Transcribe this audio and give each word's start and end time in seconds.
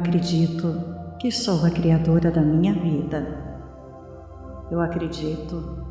Acredito 0.00 0.82
que 1.18 1.30
sou 1.30 1.62
a 1.62 1.70
criadora 1.70 2.30
da 2.30 2.40
minha 2.40 2.72
vida. 2.72 3.20
Eu 4.70 4.80
acredito 4.80 5.84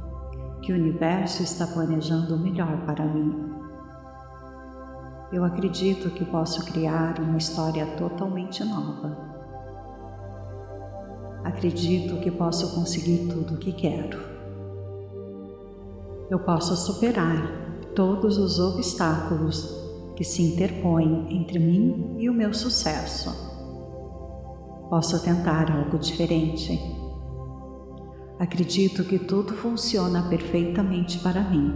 que 0.64 0.73
o 0.73 0.76
universo 0.76 1.44
está 1.44 1.68
planejando 1.68 2.34
o 2.34 2.40
melhor 2.40 2.76
para 2.88 3.05
mim. 3.05 3.54
Eu 5.32 5.44
acredito 5.44 6.09
que 6.09 6.26
posso 6.26 6.66
criar 6.66 7.20
uma 7.20 7.38
história 7.38 7.86
totalmente 7.98 8.64
nova. 8.64 9.16
Acredito 11.44 12.20
que 12.20 12.31
posso 12.31 12.73
conseguir 12.73 13.28
tudo 13.28 13.53
o 13.53 13.58
que 13.59 13.72
quero. 13.72 14.20
Eu 16.31 16.39
posso 16.39 16.76
superar 16.76 17.48
todos 17.94 18.39
os 18.39 18.59
obstáculos 18.59 19.70
que 20.16 20.23
se 20.23 20.41
interpõem 20.41 21.28
entre 21.30 21.59
mim 21.59 22.16
e 22.17 22.28
o 22.28 22.34
meu 22.34 22.55
sucesso. 22.55 23.48
Posso 24.89 25.21
tentar 25.23 25.71
algo 25.71 25.99
diferente. 25.99 26.79
Acredito 28.39 29.03
que 29.03 29.20
tudo 29.20 29.53
funciona 29.53 30.23
perfeitamente 30.23 31.20
para 31.20 31.41
mim. 31.41 31.73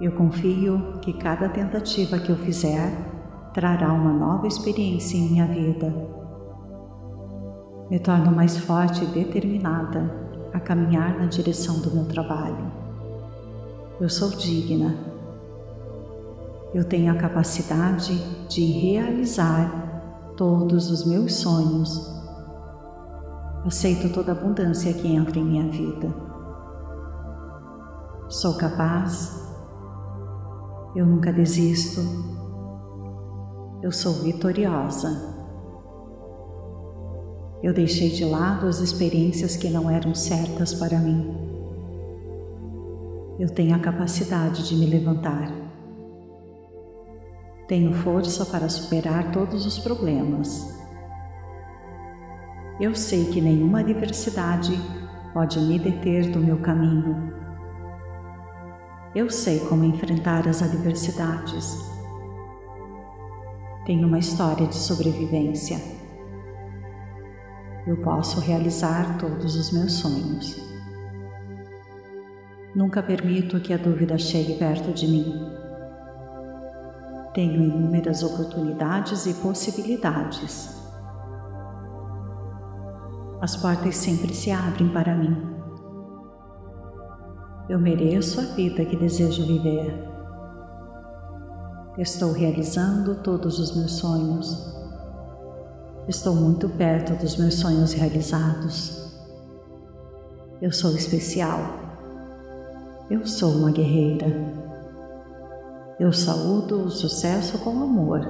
Eu 0.00 0.12
confio 0.12 1.00
que 1.00 1.12
cada 1.12 1.48
tentativa 1.48 2.18
que 2.20 2.30
eu 2.30 2.36
fizer 2.36 2.92
trará 3.52 3.92
uma 3.92 4.12
nova 4.12 4.46
experiência 4.46 5.16
em 5.16 5.30
minha 5.30 5.46
vida. 5.46 5.92
Me 7.90 7.98
torno 7.98 8.30
mais 8.30 8.56
forte 8.56 9.02
e 9.02 9.08
determinada 9.08 10.14
a 10.52 10.60
caminhar 10.60 11.18
na 11.18 11.26
direção 11.26 11.80
do 11.80 11.90
meu 11.90 12.04
trabalho. 12.04 12.70
Eu 14.00 14.08
sou 14.08 14.30
digna. 14.30 14.94
Eu 16.72 16.84
tenho 16.84 17.12
a 17.12 17.16
capacidade 17.16 18.16
de 18.48 18.64
realizar 18.64 19.91
todos 20.42 20.90
os 20.90 21.04
meus 21.04 21.36
sonhos. 21.36 22.12
Aceito 23.64 24.12
toda 24.12 24.32
a 24.32 24.34
abundância 24.34 24.92
que 24.92 25.06
entra 25.06 25.38
em 25.38 25.44
minha 25.44 25.68
vida. 25.68 26.12
Sou 28.28 28.54
capaz. 28.54 29.40
Eu 30.96 31.06
nunca 31.06 31.32
desisto. 31.32 32.00
Eu 33.80 33.92
sou 33.92 34.14
vitoriosa. 34.14 35.32
Eu 37.62 37.72
deixei 37.72 38.10
de 38.10 38.24
lado 38.24 38.66
as 38.66 38.80
experiências 38.80 39.54
que 39.54 39.70
não 39.70 39.88
eram 39.88 40.12
certas 40.12 40.74
para 40.74 40.98
mim. 40.98 41.36
Eu 43.38 43.48
tenho 43.48 43.76
a 43.76 43.78
capacidade 43.78 44.68
de 44.68 44.74
me 44.74 44.86
levantar. 44.86 45.61
Tenho 47.72 47.94
força 47.94 48.44
para 48.44 48.68
superar 48.68 49.32
todos 49.32 49.64
os 49.64 49.78
problemas. 49.78 50.78
Eu 52.78 52.94
sei 52.94 53.30
que 53.30 53.40
nenhuma 53.40 53.80
adversidade 53.80 54.78
pode 55.32 55.58
me 55.58 55.78
deter 55.78 56.30
do 56.30 56.38
meu 56.38 56.58
caminho. 56.58 57.32
Eu 59.14 59.30
sei 59.30 59.58
como 59.60 59.84
enfrentar 59.84 60.46
as 60.46 60.60
adversidades. 60.60 61.78
Tenho 63.86 64.06
uma 64.06 64.18
história 64.18 64.66
de 64.66 64.76
sobrevivência. 64.76 65.78
Eu 67.86 67.96
posso 68.02 68.38
realizar 68.38 69.16
todos 69.16 69.56
os 69.56 69.72
meus 69.72 69.92
sonhos. 69.92 70.62
Nunca 72.74 73.02
permito 73.02 73.60
que 73.60 73.72
a 73.72 73.78
dúvida 73.78 74.18
chegue 74.18 74.58
perto 74.58 74.92
de 74.92 75.08
mim. 75.08 75.61
Tenho 77.34 77.62
inúmeras 77.62 78.22
oportunidades 78.22 79.24
e 79.26 79.34
possibilidades. 79.34 80.82
As 83.40 83.56
portas 83.56 83.96
sempre 83.96 84.34
se 84.34 84.50
abrem 84.50 84.88
para 84.90 85.14
mim. 85.14 85.36
Eu 87.68 87.78
mereço 87.78 88.40
a 88.40 88.44
vida 88.44 88.84
que 88.84 88.96
desejo 88.96 89.46
viver. 89.46 90.12
Estou 91.98 92.32
realizando 92.32 93.16
todos 93.16 93.58
os 93.58 93.74
meus 93.74 93.92
sonhos. 93.92 94.74
Estou 96.06 96.34
muito 96.34 96.68
perto 96.68 97.14
dos 97.14 97.36
meus 97.36 97.54
sonhos 97.54 97.92
realizados. 97.92 99.12
Eu 100.60 100.70
sou 100.70 100.94
especial. 100.94 101.58
Eu 103.10 103.26
sou 103.26 103.52
uma 103.52 103.70
guerreira. 103.70 104.61
Eu 106.02 106.12
saúdo 106.12 106.86
o 106.86 106.90
sucesso 106.90 107.60
com 107.60 107.80
amor. 107.80 108.26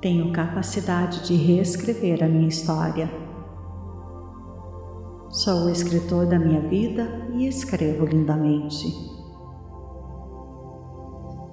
Tenho 0.00 0.32
capacidade 0.32 1.26
de 1.26 1.34
reescrever 1.34 2.24
a 2.24 2.26
minha 2.26 2.48
história. 2.48 3.06
Sou 5.28 5.66
o 5.66 5.68
escritor 5.68 6.24
da 6.24 6.38
minha 6.38 6.62
vida 6.62 7.02
e 7.34 7.46
escrevo 7.46 8.06
lindamente. 8.06 8.86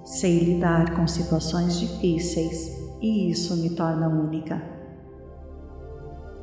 Sei 0.05 0.39
lidar 0.39 0.95
com 0.95 1.05
situações 1.05 1.77
difíceis 1.77 2.69
e 3.01 3.31
isso 3.31 3.53
me 3.57 3.71
torna 3.71 4.07
única. 4.07 4.63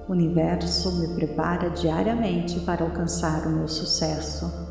O 0.06 0.12
universo 0.12 1.00
me 1.00 1.14
prepara 1.14 1.70
diariamente 1.70 2.60
para 2.66 2.84
alcançar 2.84 3.46
o 3.46 3.50
meu 3.50 3.66
sucesso. 3.66 4.69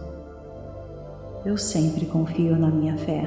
Eu 1.45 1.57
sempre 1.57 2.05
confio 2.05 2.57
na 2.57 2.69
minha 2.69 2.97
fé, 2.97 3.23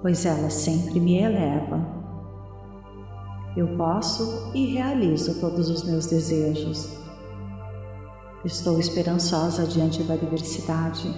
pois 0.00 0.24
ela 0.24 0.48
sempre 0.48 0.98
me 0.98 1.18
eleva. 1.18 1.86
Eu 3.54 3.76
posso 3.76 4.50
e 4.54 4.72
realizo 4.72 5.38
todos 5.38 5.68
os 5.68 5.84
meus 5.84 6.06
desejos. 6.06 6.96
Estou 8.42 8.80
esperançosa 8.80 9.66
diante 9.66 10.02
da 10.02 10.14
adversidade. 10.14 11.08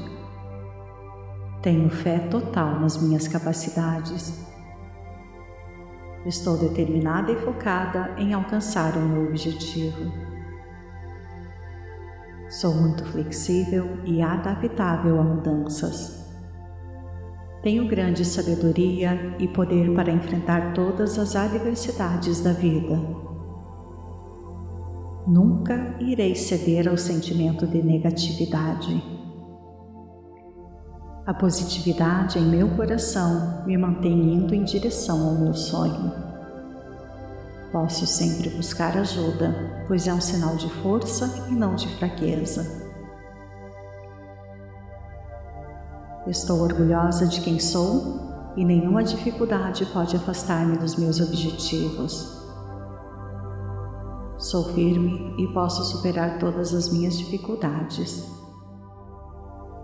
Tenho 1.62 1.88
fé 1.88 2.18
total 2.18 2.80
nas 2.80 3.00
minhas 3.00 3.28
capacidades. 3.28 4.44
Estou 6.26 6.56
determinada 6.56 7.30
e 7.30 7.36
focada 7.36 8.12
em 8.18 8.34
alcançar 8.34 8.96
o 8.96 9.00
meu 9.00 9.28
objetivo. 9.28 10.25
Sou 12.60 12.74
muito 12.74 13.04
flexível 13.04 13.98
e 14.06 14.22
adaptável 14.22 15.20
a 15.20 15.22
mudanças. 15.22 16.26
Tenho 17.62 17.86
grande 17.86 18.24
sabedoria 18.24 19.36
e 19.38 19.46
poder 19.46 19.94
para 19.94 20.10
enfrentar 20.10 20.72
todas 20.72 21.18
as 21.18 21.36
adversidades 21.36 22.40
da 22.40 22.54
vida. 22.54 22.98
Nunca 25.26 25.98
irei 26.00 26.34
ceder 26.34 26.88
ao 26.88 26.96
sentimento 26.96 27.66
de 27.66 27.82
negatividade. 27.82 29.04
A 31.26 31.34
positividade 31.34 32.38
em 32.38 32.46
meu 32.46 32.70
coração 32.70 33.66
me 33.66 33.76
mantém 33.76 34.32
indo 34.32 34.54
em 34.54 34.64
direção 34.64 35.28
ao 35.28 35.34
meu 35.34 35.52
sonho. 35.52 36.35
Posso 37.72 38.06
sempre 38.06 38.50
buscar 38.50 38.96
ajuda, 38.96 39.84
pois 39.86 40.06
é 40.06 40.14
um 40.14 40.20
sinal 40.20 40.56
de 40.56 40.70
força 40.82 41.46
e 41.48 41.52
não 41.52 41.74
de 41.74 41.88
fraqueza. 41.96 42.86
Estou 46.26 46.60
orgulhosa 46.60 47.26
de 47.26 47.40
quem 47.40 47.58
sou 47.58 48.20
e 48.56 48.64
nenhuma 48.64 49.04
dificuldade 49.04 49.84
pode 49.86 50.16
afastar-me 50.16 50.76
dos 50.76 50.96
meus 50.96 51.20
objetivos. 51.20 52.36
Sou 54.38 54.64
firme 54.74 55.34
e 55.38 55.46
posso 55.52 55.84
superar 55.84 56.38
todas 56.38 56.74
as 56.74 56.88
minhas 56.92 57.16
dificuldades. 57.16 58.24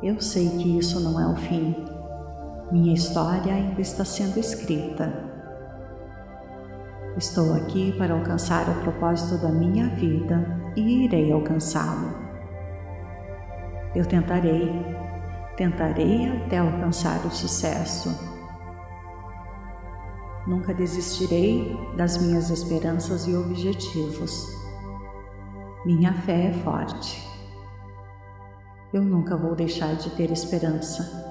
Eu 0.02 0.20
sei 0.20 0.48
que 0.58 0.78
isso 0.78 0.98
não 1.00 1.20
é 1.20 1.32
o 1.32 1.36
fim. 1.36 1.76
Minha 2.70 2.94
história 2.94 3.54
ainda 3.54 3.80
está 3.80 4.04
sendo 4.04 4.38
escrita. 4.38 5.31
Estou 7.16 7.52
aqui 7.52 7.92
para 7.98 8.14
alcançar 8.14 8.66
o 8.70 8.80
propósito 8.80 9.36
da 9.42 9.50
minha 9.50 9.88
vida 9.96 10.72
e 10.74 11.04
irei 11.04 11.30
alcançá-lo. 11.30 12.10
Eu 13.94 14.06
tentarei, 14.06 14.72
tentarei 15.54 16.26
até 16.26 16.56
alcançar 16.56 17.24
o 17.26 17.30
sucesso. 17.30 18.08
Nunca 20.46 20.72
desistirei 20.72 21.76
das 21.98 22.16
minhas 22.16 22.48
esperanças 22.48 23.28
e 23.28 23.36
objetivos. 23.36 24.48
Minha 25.84 26.14
fé 26.14 26.46
é 26.46 26.52
forte. 26.64 27.22
Eu 28.90 29.02
nunca 29.02 29.36
vou 29.36 29.54
deixar 29.54 29.94
de 29.96 30.08
ter 30.10 30.30
esperança. 30.30 31.30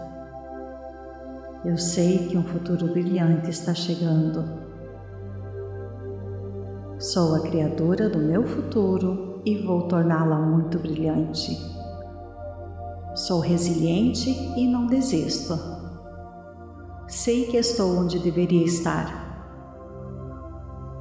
Eu 1.66 1.78
sei 1.78 2.28
que 2.28 2.38
um 2.38 2.44
futuro 2.44 2.88
brilhante 2.88 3.50
está 3.50 3.74
chegando 3.74 4.71
Sou 7.02 7.34
a 7.34 7.40
criadora 7.40 8.08
do 8.08 8.20
meu 8.20 8.44
futuro 8.46 9.42
e 9.44 9.58
vou 9.58 9.88
torná-la 9.88 10.38
muito 10.38 10.78
brilhante. 10.78 11.58
Sou 13.16 13.40
resiliente 13.40 14.30
e 14.56 14.68
não 14.68 14.86
desisto. 14.86 15.58
Sei 17.08 17.48
que 17.48 17.58
estou 17.58 17.98
onde 17.98 18.20
deveria 18.20 18.64
estar. 18.64 19.20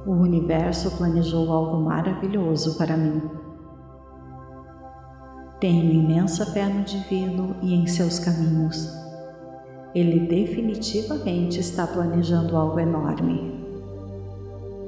O 0.03 0.13
universo 0.13 0.89
planejou 0.97 1.51
algo 1.53 1.77
maravilhoso 1.77 2.79
para 2.79 2.97
mim. 2.97 3.21
Tenho 5.59 5.93
imensa 5.93 6.47
fé 6.47 6.65
no 6.65 6.83
divino 6.83 7.55
e 7.61 7.75
em 7.75 7.85
seus 7.85 8.17
caminhos. 8.17 8.89
Ele 9.93 10.21
definitivamente 10.21 11.59
está 11.59 11.85
planejando 11.85 12.57
algo 12.57 12.79
enorme. 12.79 13.60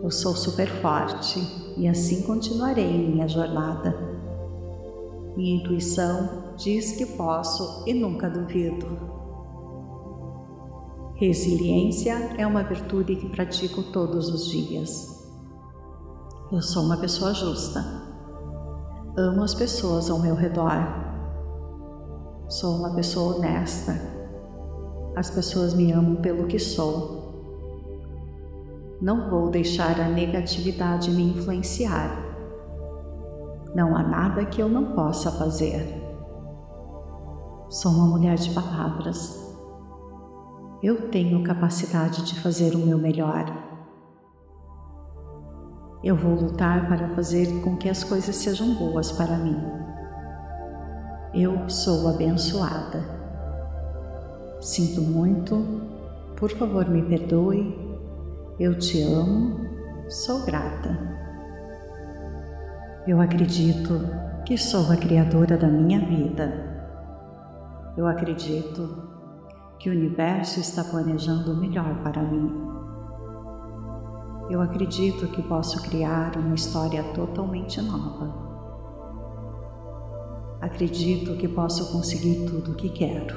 Eu 0.04 0.12
sou 0.12 0.36
super 0.36 0.68
forte 0.68 1.40
e 1.78 1.88
assim 1.88 2.22
continuarei 2.22 3.10
minha 3.10 3.28
jornada. 3.28 3.98
Minha 5.36 5.56
intuição 5.56 6.54
diz 6.56 6.92
que 6.92 7.06
posso 7.06 7.84
e 7.88 7.94
nunca 7.96 8.30
duvido. 8.30 8.86
Resiliência 11.16 12.36
é 12.38 12.46
uma 12.46 12.62
virtude 12.62 13.16
que 13.16 13.30
pratico 13.30 13.82
todos 13.82 14.30
os 14.30 14.46
dias. 14.46 15.26
Eu 16.52 16.62
sou 16.62 16.84
uma 16.84 16.98
pessoa 16.98 17.34
justa 17.34 18.04
Amo 19.16 19.44
as 19.44 19.54
pessoas 19.54 20.10
ao 20.10 20.18
meu 20.18 20.34
redor. 20.34 20.74
Sou 22.50 22.78
uma 22.78 22.96
pessoa 22.96 23.36
honesta. 23.36 23.96
As 25.16 25.30
pessoas 25.30 25.76
me 25.76 25.92
amam 25.92 26.16
pelo 26.16 26.48
que 26.48 26.58
sou. 26.58 27.23
Não 29.04 29.30
vou 29.30 29.50
deixar 29.50 30.00
a 30.00 30.08
negatividade 30.08 31.12
me 31.12 31.24
influenciar. 31.24 32.10
Não 33.76 33.98
há 33.98 34.02
nada 34.02 34.46
que 34.46 34.62
eu 34.62 34.70
não 34.70 34.96
possa 34.96 35.30
fazer. 35.30 36.02
Sou 37.70 37.92
uma 37.92 38.08
mulher 38.08 38.36
de 38.36 38.50
palavras. 38.52 39.54
Eu 40.82 41.10
tenho 41.10 41.44
capacidade 41.44 42.24
de 42.24 42.40
fazer 42.40 42.76
o 42.76 42.78
meu 42.78 42.98
melhor. 42.98 43.44
Eu 46.02 46.16
vou 46.16 46.36
lutar 46.36 46.88
para 46.88 47.10
fazer 47.10 47.62
com 47.62 47.76
que 47.76 47.90
as 47.90 48.06
coisas 48.06 48.38
sejam 48.38 48.74
boas 48.76 49.12
para 49.12 49.36
mim. 49.36 49.62
Eu 51.34 51.70
sou 51.70 52.08
abençoada. 52.08 53.04
Sinto 54.62 55.02
muito, 55.02 55.62
por 56.38 56.50
favor 56.52 56.88
me 56.88 57.02
perdoe. 57.02 57.93
Eu 58.60 58.78
te 58.78 59.02
amo, 59.02 59.68
sou 60.08 60.46
grata. 60.46 60.96
Eu 63.08 63.20
acredito 63.20 64.00
que 64.46 64.56
sou 64.60 64.92
a 64.92 64.96
criadora 64.96 65.58
da 65.58 65.68
minha 65.68 66.00
vida. 66.00 66.54
Eu 67.98 68.06
acredito 68.06 69.10
que 69.80 69.90
o 69.90 69.92
universo 69.92 70.60
está 70.60 70.84
planejando 70.84 71.52
o 71.52 71.58
melhor 71.58 72.04
para 72.04 72.22
mim. 72.22 72.54
Eu 74.52 74.62
acredito 74.62 75.28
que 75.30 75.42
posso 75.42 75.82
criar 75.82 76.38
uma 76.38 76.54
história 76.54 77.04
totalmente 77.16 77.82
nova. 77.82 78.36
Acredito 80.62 81.36
que 81.38 81.48
posso 81.48 81.92
conseguir 81.92 82.46
tudo 82.46 82.74
o 82.74 82.76
que 82.76 82.90
quero. 82.90 83.36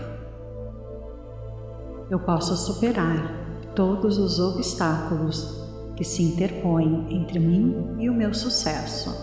Eu 2.10 2.20
posso 2.20 2.54
superar 2.54 3.45
todos 3.76 4.18
os 4.18 4.40
obstáculos 4.40 5.64
que 5.94 6.02
se 6.02 6.24
interpõem 6.24 7.06
entre 7.10 7.38
mim 7.38 7.94
e 7.98 8.10
o 8.10 8.14
meu 8.14 8.34
sucesso. 8.34 9.14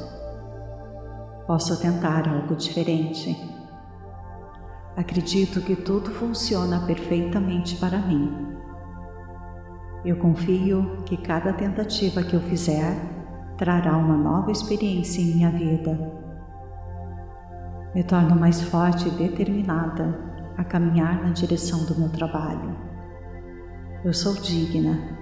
Posso 1.45 1.77
tentar 1.81 2.29
algo 2.29 2.55
diferente. 2.55 3.35
Acredito 4.95 5.59
que 5.59 5.75
tudo 5.75 6.11
funciona 6.11 6.85
perfeitamente 6.85 7.75
para 7.75 7.97
mim 7.97 8.53
eu 10.05 10.17
confio 10.17 10.97
que 11.05 11.15
cada 11.15 11.53
tentativa 11.53 12.21
que 12.23 12.33
eu 12.33 12.41
fizer 12.41 12.93
trará 13.57 13.95
uma 13.95 14.17
nova 14.17 14.51
experiência 14.51 15.21
em 15.21 15.35
minha 15.35 15.49
vida. 15.49 15.97
Me 17.95 18.03
torno 18.03 18.35
mais 18.35 18.61
forte 18.61 19.07
e 19.07 19.11
determinada 19.11 20.19
a 20.57 20.63
caminhar 20.65 21.23
na 21.23 21.29
direção 21.29 21.85
do 21.85 21.97
meu 21.97 22.09
trabalho. 22.09 22.75
Eu 24.03 24.13
sou 24.13 24.33
digna. 24.35 25.17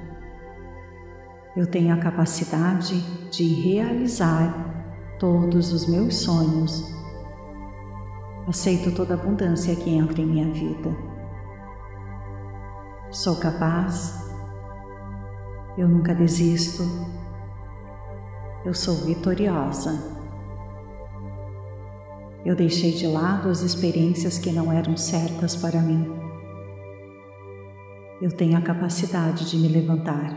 Eu 1.55 1.67
tenho 1.67 1.93
a 1.93 1.97
capacidade 1.97 2.99
de 3.29 3.43
realizar 3.43 5.15
todos 5.19 5.71
os 5.71 5.87
meus 5.87 6.15
sonhos. 6.15 6.83
Aceito 8.47 8.93
toda 8.95 9.13
a 9.13 9.17
abundância 9.17 9.75
que 9.75 9.89
entra 9.89 10.21
em 10.21 10.25
minha 10.25 10.51
vida. 10.51 10.95
Sou 13.11 13.35
capaz 13.35 14.21
eu 15.77 15.87
nunca 15.87 16.13
desisto. 16.13 16.83
Eu 18.65 18.73
sou 18.73 18.95
vitoriosa. 18.95 19.99
Eu 22.43 22.55
deixei 22.55 22.91
de 22.91 23.07
lado 23.07 23.49
as 23.49 23.61
experiências 23.61 24.37
que 24.37 24.51
não 24.51 24.71
eram 24.71 24.97
certas 24.97 25.55
para 25.55 25.79
mim. 25.79 26.30
Eu 28.21 28.31
tenho 28.31 28.55
a 28.55 28.61
capacidade 28.61 29.49
de 29.49 29.57
me 29.57 29.67
levantar. 29.67 30.31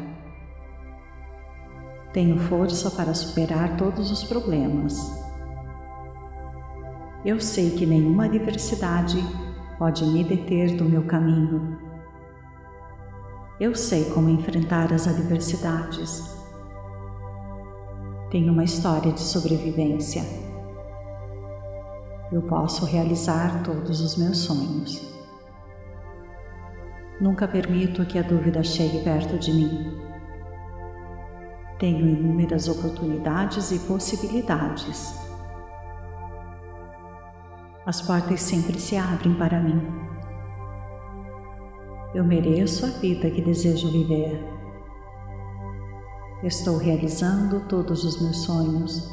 Tenho 2.14 2.38
força 2.38 2.90
para 2.90 3.12
superar 3.12 3.76
todos 3.76 4.10
os 4.10 4.24
problemas. 4.24 5.22
Eu 7.26 7.38
sei 7.38 7.72
que 7.72 7.84
nenhuma 7.84 8.24
adversidade 8.24 9.18
pode 9.78 10.02
me 10.06 10.24
deter 10.24 10.74
do 10.76 10.86
meu 10.86 11.04
caminho. 11.04 11.78
Eu 13.60 13.74
sei 13.74 14.06
como 14.06 14.30
enfrentar 14.30 14.90
as 14.90 15.06
adversidades. 15.06 16.22
Tenho 18.30 18.50
uma 18.50 18.64
história 18.64 19.12
de 19.12 19.20
sobrevivência. 19.20 20.22
Eu 22.32 22.40
posso 22.40 22.86
realizar 22.86 23.62
todos 23.62 24.00
os 24.00 24.16
meus 24.16 24.38
sonhos. 24.38 25.13
Nunca 27.20 27.46
permito 27.46 28.04
que 28.04 28.18
a 28.18 28.22
dúvida 28.22 28.62
chegue 28.64 29.04
perto 29.04 29.38
de 29.38 29.52
mim. 29.52 30.04
Tenho 31.78 32.08
inúmeras 32.08 32.68
oportunidades 32.68 33.70
e 33.70 33.78
possibilidades. 33.80 35.14
As 37.86 38.00
portas 38.00 38.40
sempre 38.40 38.78
se 38.80 38.96
abrem 38.96 39.34
para 39.34 39.60
mim. 39.60 39.80
Eu 42.14 42.24
mereço 42.24 42.86
a 42.86 42.88
vida 42.88 43.30
que 43.30 43.42
desejo 43.42 43.90
viver. 43.90 44.40
Estou 46.42 46.78
realizando 46.78 47.60
todos 47.68 48.04
os 48.04 48.20
meus 48.20 48.38
sonhos. 48.38 49.08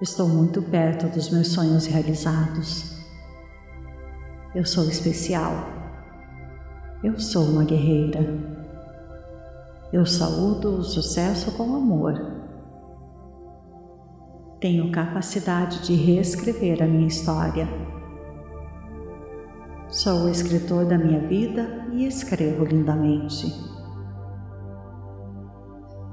Estou 0.00 0.28
muito 0.28 0.62
perto 0.62 1.06
dos 1.06 1.30
meus 1.30 1.48
sonhos 1.48 1.86
realizados. 1.86 2.98
Eu 4.54 4.64
sou 4.64 4.84
especial. 4.88 5.81
Eu 7.02 7.18
sou 7.18 7.44
uma 7.44 7.64
guerreira. 7.64 8.20
Eu 9.92 10.06
saúdo 10.06 10.78
o 10.78 10.84
sucesso 10.84 11.52
com 11.56 11.74
amor. 11.74 12.14
Tenho 14.60 14.92
capacidade 14.92 15.82
de 15.82 15.94
reescrever 15.94 16.82
a 16.82 16.86
minha 16.86 17.08
história 17.08 17.66
Sou 19.92 20.22
o 20.24 20.28
escritor 20.30 20.86
da 20.86 20.96
minha 20.96 21.20
vida 21.28 21.86
e 21.92 22.06
escrevo 22.06 22.64
lindamente. 22.64 23.46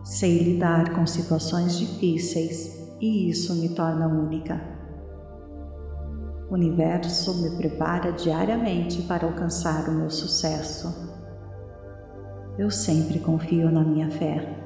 Sei 0.04 0.38
lidar 0.38 0.94
com 0.94 1.08
situações 1.08 1.80
difíceis 1.80 2.78
e 3.00 3.30
isso 3.30 3.56
me 3.56 3.70
torna 3.70 4.06
única. 4.06 4.79
O 6.50 6.54
universo 6.56 7.42
me 7.42 7.58
prepara 7.58 8.12
diariamente 8.12 9.04
para 9.04 9.28
alcançar 9.28 9.88
o 9.88 9.94
meu 9.94 10.10
sucesso. 10.10 11.10
Eu 12.58 12.72
sempre 12.72 13.20
confio 13.20 13.72
na 13.72 13.84
minha 13.84 14.10
fé, 14.10 14.58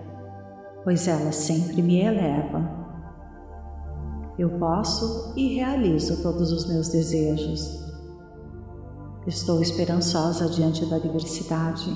pois 0.83 1.07
ela 1.07 1.31
sempre 1.31 1.81
me 1.81 1.99
eleva. 1.99 2.81
Eu 4.39 4.49
posso 4.57 5.33
e 5.35 5.55
realizo 5.55 6.23
todos 6.23 6.51
os 6.51 6.67
meus 6.67 6.89
desejos 6.89 7.83
Estou 9.25 9.61
esperançosa 9.61 10.49
diante 10.49 10.85
da 10.85 10.97
adversidade. 10.97 11.95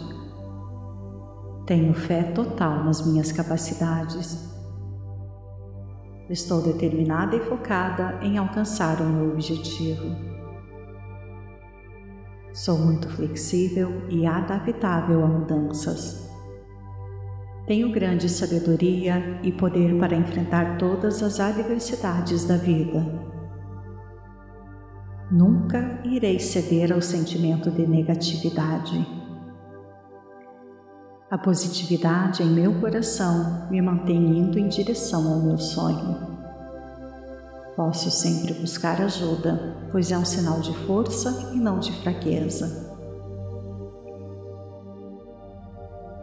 Tenho 1.66 1.94
fé 1.94 2.24
total 2.24 2.86
nas 2.86 3.06
minhas 3.06 3.34
capacidades. 3.34 4.57
Estou 6.30 6.62
determinada 6.62 7.38
e 7.38 7.40
focada 7.40 8.20
em 8.22 8.38
alcançar 8.38 9.00
o 9.02 9.06
meu 9.06 9.32
objetivo. 9.32 10.14
Sou 12.54 12.78
muito 12.78 13.08
flexível 13.08 14.02
e 14.10 14.26
adaptável 14.26 15.24
a 15.24 15.28
mudanças. 15.28 16.30
Tenho 17.66 17.92
grande 17.92 18.28
sabedoria 18.28 19.40
e 19.42 19.54
poder 19.54 19.98
para 20.00 20.18
enfrentar 20.18 20.78
todas 20.78 21.24
as 21.24 21.40
adversidades 21.40 22.46
da 22.46 22.58
vida. 22.58 23.06
Nunca 25.32 26.02
irei 26.04 26.40
ceder 26.40 26.92
ao 26.92 27.02
sentimento 27.02 27.70
de 27.72 27.86
negatividade. 27.88 29.17
A 31.30 31.38
positividade 31.38 32.42
em 32.42 32.46
meu 32.46 32.80
coração 32.80 33.68
me 33.70 33.82
mantém 33.82 34.16
indo 34.16 34.58
em 34.58 34.70
direção 34.70 35.28
ao 35.28 35.42
meu 35.42 35.58
sonho. 35.58 36.16
Posso 37.76 38.10
sempre 38.10 38.54
buscar 38.54 39.02
ajuda, 39.02 39.76
pois 39.92 40.10
é 40.10 40.18
um 40.18 40.24
sinal 40.24 40.62
de 40.62 40.74
força 40.86 41.52
e 41.54 41.58
não 41.58 41.80
de 41.80 41.92
fraqueza. 42.02 42.96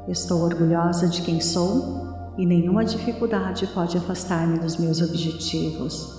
Estou 0.09 0.41
orgulhosa 0.41 1.07
de 1.07 1.21
quem 1.21 1.39
sou 1.39 2.33
e 2.39 2.47
nenhuma 2.47 2.83
dificuldade 2.83 3.67
pode 3.75 3.99
afastar-me 3.99 4.59
dos 4.59 4.79
meus 4.79 5.03
objetivos. 5.03 6.19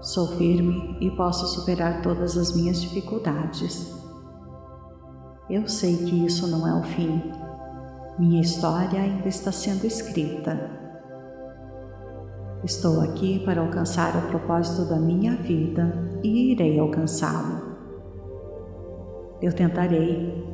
Sou 0.00 0.28
firme 0.38 0.96
e 1.00 1.10
posso 1.16 1.48
superar 1.48 2.00
todas 2.00 2.36
as 2.36 2.54
minhas 2.54 2.80
dificuldades. 2.80 3.95
Eu 5.48 5.68
sei 5.68 5.96
que 5.96 6.26
isso 6.26 6.48
não 6.48 6.66
é 6.66 6.74
o 6.76 6.82
fim. 6.82 7.22
Minha 8.18 8.40
história 8.40 9.00
ainda 9.00 9.28
está 9.28 9.52
sendo 9.52 9.86
escrita. 9.86 10.58
Estou 12.64 13.00
aqui 13.00 13.38
para 13.44 13.60
alcançar 13.60 14.16
o 14.16 14.28
propósito 14.28 14.88
da 14.88 14.98
minha 14.98 15.36
vida 15.36 15.92
e 16.24 16.50
irei 16.50 16.80
alcançá-lo. 16.80 17.76
Eu 19.40 19.52
tentarei, 19.52 20.44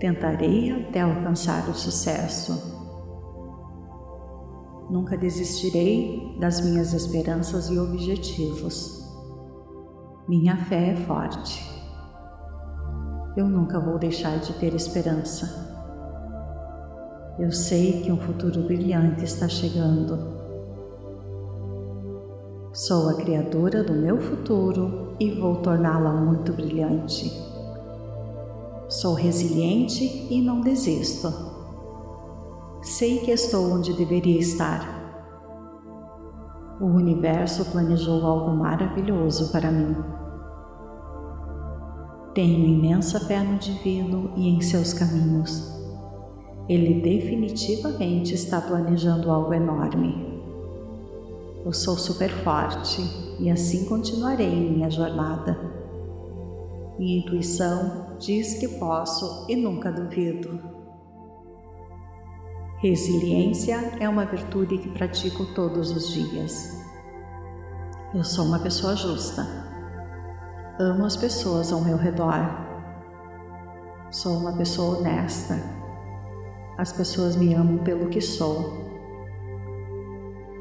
tentarei 0.00 0.72
até 0.72 1.02
alcançar 1.02 1.68
o 1.68 1.74
sucesso. 1.74 2.82
Nunca 4.90 5.16
desistirei 5.16 6.36
das 6.40 6.60
minhas 6.60 6.92
esperanças 6.92 7.68
e 7.68 7.78
objetivos. 7.78 9.08
Minha 10.26 10.56
fé 10.56 10.88
é 10.88 10.96
forte 10.96 11.71
eu 13.36 13.48
nunca 13.48 13.80
vou 13.80 13.98
deixar 13.98 14.38
de 14.38 14.52
ter 14.54 14.74
esperança. 14.74 15.70
Eu 17.38 17.50
sei 17.50 18.02
que 18.02 18.12
um 18.12 18.18
futuro 18.18 18.62
brilhante 18.62 19.24
está 19.24 19.48
chegando. 19.48 20.18
Sou 22.74 23.08
a 23.08 23.14
criadora 23.14 23.82
do 23.82 23.94
meu 23.94 24.20
futuro 24.20 25.16
e 25.18 25.30
vou 25.30 25.56
torná-la 25.56 26.12
muito 26.12 26.52
brilhante. 26.52 27.32
Sou 28.88 29.14
resiliente 29.14 30.04
e 30.30 30.42
não 30.42 30.60
desisto. 30.60 31.32
Sei 32.82 33.20
que 33.20 33.30
estou 33.30 33.72
onde 33.72 33.94
deveria 33.94 34.38
estar. 34.38 35.00
O 36.78 36.86
universo 36.86 37.64
planejou 37.66 38.26
algo 38.26 38.50
maravilhoso 38.50 39.50
para 39.50 39.70
mim. 39.70 40.21
Tenho 42.34 42.66
imensa 42.66 43.20
fé 43.20 43.42
no 43.42 43.58
Divino 43.58 44.32
e 44.34 44.48
em 44.48 44.58
seus 44.62 44.94
caminhos. 44.94 45.70
Ele 46.66 47.02
definitivamente 47.02 48.32
está 48.32 48.58
planejando 48.58 49.30
algo 49.30 49.52
enorme. 49.52 50.40
Eu 51.62 51.74
sou 51.74 51.94
super 51.98 52.30
forte 52.30 53.02
e 53.38 53.50
assim 53.50 53.84
continuarei 53.84 54.70
minha 54.70 54.88
jornada. 54.88 55.60
Minha 56.98 57.18
intuição 57.18 58.16
diz 58.18 58.54
que 58.54 58.66
posso 58.78 59.44
e 59.46 59.54
nunca 59.54 59.92
duvido. 59.92 60.58
Resiliência 62.78 63.76
é 64.00 64.08
uma 64.08 64.24
virtude 64.24 64.78
que 64.78 64.88
pratico 64.88 65.44
todos 65.54 65.90
os 65.90 66.10
dias. 66.10 66.82
Eu 68.14 68.24
sou 68.24 68.46
uma 68.46 68.58
pessoa 68.58 68.96
justa 68.96 69.71
Amo 70.80 71.04
as 71.04 71.16
pessoas 71.16 71.70
ao 71.70 71.82
meu 71.82 71.98
redor. 71.98 72.32
Sou 74.10 74.38
uma 74.38 74.56
pessoa 74.56 74.98
honesta. 74.98 75.58
As 76.78 76.90
pessoas 76.90 77.36
me 77.36 77.52
amam 77.52 77.84
pelo 77.84 78.08
que 78.08 78.22
sou. 78.22 78.80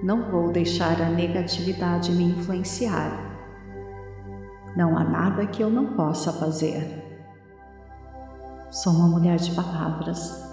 Não 0.03 0.29
vou 0.29 0.51
deixar 0.51 1.01
a 1.01 1.09
negatividade 1.09 2.11
me 2.11 2.25
influenciar. 2.25 3.09
Não 4.75 4.97
há 4.97 5.03
nada 5.05 5.47
que 5.47 5.63
eu 5.63 5.69
não 5.69 5.93
possa 5.95 6.33
fazer. 6.33 7.01
Sou 8.69 8.91
uma 8.91 9.07
mulher 9.07 9.37
de 9.37 9.51
palavras. 9.51 10.45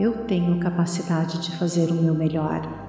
Eu 0.00 0.24
tenho 0.24 0.58
capacidade 0.58 1.38
de 1.38 1.56
fazer 1.56 1.90
o 1.90 1.94
meu 1.94 2.14
melhor. 2.14 2.85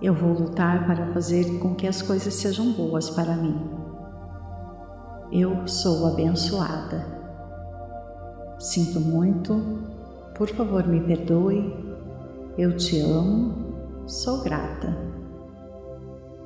Eu 0.00 0.14
vou 0.14 0.32
lutar 0.32 0.86
para 0.86 1.06
fazer 1.08 1.58
com 1.58 1.74
que 1.74 1.86
as 1.86 2.00
coisas 2.00 2.32
sejam 2.34 2.72
boas 2.72 3.10
para 3.10 3.34
mim. 3.34 3.68
Eu 5.32 5.66
sou 5.66 6.06
abençoada. 6.06 7.04
Sinto 8.60 9.00
muito, 9.00 9.60
por 10.36 10.48
favor 10.50 10.86
me 10.86 11.00
perdoe. 11.00 11.74
Eu 12.56 12.76
te 12.76 13.00
amo, 13.00 14.04
sou 14.06 14.42
grata. 14.42 14.96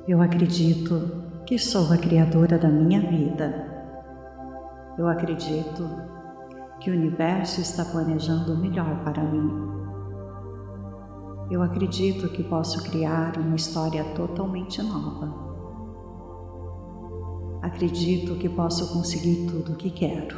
Eu 0.07 0.19
acredito 0.19 1.23
que 1.45 1.59
sou 1.59 1.93
a 1.93 1.97
criadora 1.97 2.57
da 2.57 2.69
minha 2.69 3.01
vida. 3.01 3.67
Eu 4.97 5.07
acredito 5.07 5.87
que 6.79 6.89
o 6.89 6.93
universo 6.93 7.61
está 7.61 7.85
planejando 7.85 8.53
o 8.53 8.57
melhor 8.57 9.03
para 9.03 9.23
mim. 9.23 9.82
Eu 11.53 11.61
acredito 11.61 12.29
que 12.29 12.41
posso 12.41 12.81
criar 12.81 13.37
uma 13.37 13.55
história 13.55 14.03
totalmente 14.15 14.81
nova. 14.81 15.31
Acredito 17.61 18.33
que 18.37 18.49
posso 18.49 18.91
conseguir 18.91 19.45
tudo 19.45 19.73
o 19.73 19.75
que 19.75 19.91
quero. 19.91 20.35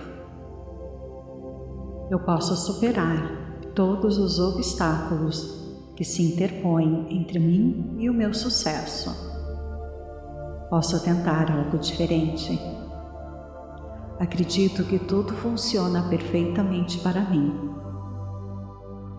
Eu 2.12 2.20
posso 2.20 2.54
superar 2.58 3.62
todos 3.74 4.18
os 4.18 4.40
obstáculos 4.40 5.90
que 5.96 6.04
se 6.04 6.22
interpõem 6.22 7.08
entre 7.10 7.40
mim 7.40 7.96
e 7.98 8.10
o 8.10 8.14
meu 8.14 8.34
sucesso. 8.34 9.10
Posso 10.70 11.02
tentar 11.02 11.50
algo 11.50 11.78
diferente. 11.78 12.60
Acredito 14.20 14.84
que 14.84 15.00
tudo 15.00 15.32
funciona 15.36 16.10
perfeitamente 16.10 17.00
para 17.00 17.22
mim 17.22 17.85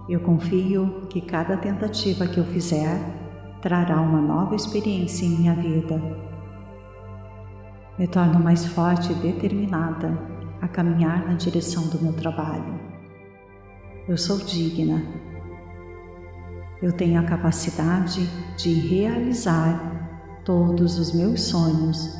eu 0.08 0.20
confio 0.20 1.06
que 1.10 1.20
cada 1.20 1.56
tentativa 1.56 2.26
que 2.28 2.38
eu 2.38 2.44
fizer 2.44 2.98
trará 3.60 4.00
uma 4.00 4.20
nova 4.20 4.54
experiência 4.54 5.26
em 5.26 5.30
minha 5.30 5.54
vida. 5.54 6.00
Me 7.98 8.06
torno 8.06 8.38
mais 8.38 8.64
forte 8.66 9.10
e 9.10 9.14
determinada 9.16 10.16
a 10.60 10.68
caminhar 10.68 11.26
na 11.26 11.34
direção 11.34 11.88
do 11.88 12.00
meu 12.00 12.12
trabalho. 12.12 12.78
Eu 14.06 14.16
sou 14.16 14.38
digna. 14.38 15.02
Eu 16.80 16.92
tenho 16.92 17.18
a 17.18 17.24
capacidade 17.24 18.28
de 18.56 18.74
realizar 18.74 20.40
todos 20.44 20.98
os 20.98 21.12
meus 21.12 21.42
sonhos. 21.42 22.16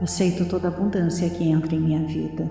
Aceito 0.00 0.48
toda 0.48 0.66
a 0.66 0.72
abundância 0.72 1.30
que 1.30 1.48
entra 1.48 1.76
em 1.76 1.80
minha 1.80 2.04
vida. 2.04 2.50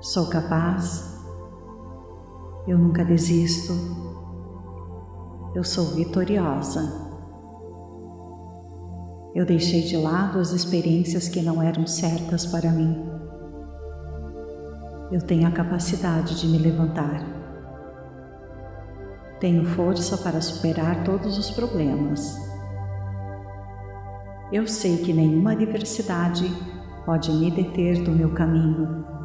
Sou 0.00 0.28
capaz 0.28 1.09
eu 2.66 2.78
nunca 2.78 3.04
desisto. 3.04 3.72
Eu 5.54 5.64
sou 5.64 5.94
vitoriosa. 5.94 7.08
Eu 9.34 9.46
deixei 9.46 9.82
de 9.82 9.96
lado 9.96 10.38
as 10.38 10.52
experiências 10.52 11.28
que 11.28 11.40
não 11.40 11.62
eram 11.62 11.86
certas 11.86 12.46
para 12.46 12.70
mim. 12.70 13.04
Eu 15.10 15.20
tenho 15.20 15.46
a 15.46 15.50
capacidade 15.50 16.38
de 16.40 16.46
me 16.46 16.58
levantar. 16.58 17.24
Tenho 19.40 19.64
força 19.64 20.18
para 20.18 20.40
superar 20.40 21.02
todos 21.02 21.38
os 21.38 21.50
problemas. 21.50 22.36
Eu 24.52 24.66
sei 24.66 24.98
que 24.98 25.12
nenhuma 25.12 25.52
adversidade 25.52 26.44
pode 27.06 27.32
me 27.32 27.50
deter 27.50 28.02
do 28.02 28.10
meu 28.10 28.34
caminho. 28.34 29.19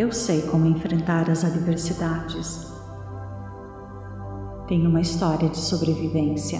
Eu 0.00 0.10
sei 0.10 0.40
como 0.40 0.64
enfrentar 0.64 1.28
as 1.28 1.44
adversidades. 1.44 2.66
Tenho 4.66 4.88
uma 4.88 5.02
história 5.02 5.46
de 5.50 5.58
sobrevivência. 5.58 6.58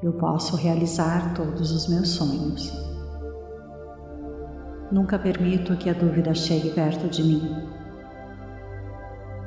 Eu 0.00 0.12
posso 0.12 0.54
realizar 0.54 1.34
todos 1.34 1.72
os 1.72 1.88
meus 1.88 2.10
sonhos. 2.10 2.72
Nunca 4.92 5.18
permito 5.18 5.76
que 5.76 5.90
a 5.90 5.92
dúvida 5.92 6.32
chegue 6.36 6.70
perto 6.70 7.08
de 7.08 7.24
mim. 7.24 7.68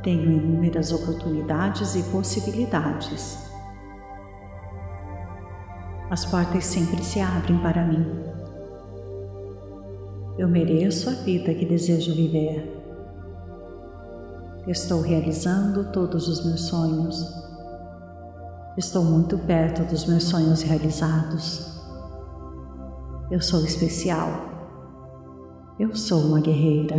Tenho 0.03 0.29
inúmeras 0.29 0.91
oportunidades 0.91 1.95
e 1.95 2.03
possibilidades. 2.11 3.49
As 6.11 6.25
portas 6.25 6.65
sempre 6.65 7.01
se 7.01 7.21
abrem 7.21 7.57
para 7.59 7.87
mim. 7.87 8.36
Eu 10.37 10.47
mereço 10.47 11.09
a 11.09 11.13
vida 11.13 11.51
que 11.51 11.65
desejo 11.65 12.13
viver. 12.13 12.77
Estou 14.67 15.01
realizando 15.01 15.91
todos 15.91 16.27
os 16.27 16.45
meus 16.45 16.67
sonhos. 16.67 17.25
Estou 18.77 19.03
muito 19.03 19.35
perto 19.39 19.81
dos 19.89 20.05
meus 20.05 20.25
sonhos 20.25 20.61
realizados. 20.61 21.81
Eu 23.31 23.41
sou 23.41 23.65
especial. 23.65 24.29
Eu 25.79 25.95
sou 25.95 26.19
uma 26.19 26.39
guerreira. 26.39 26.97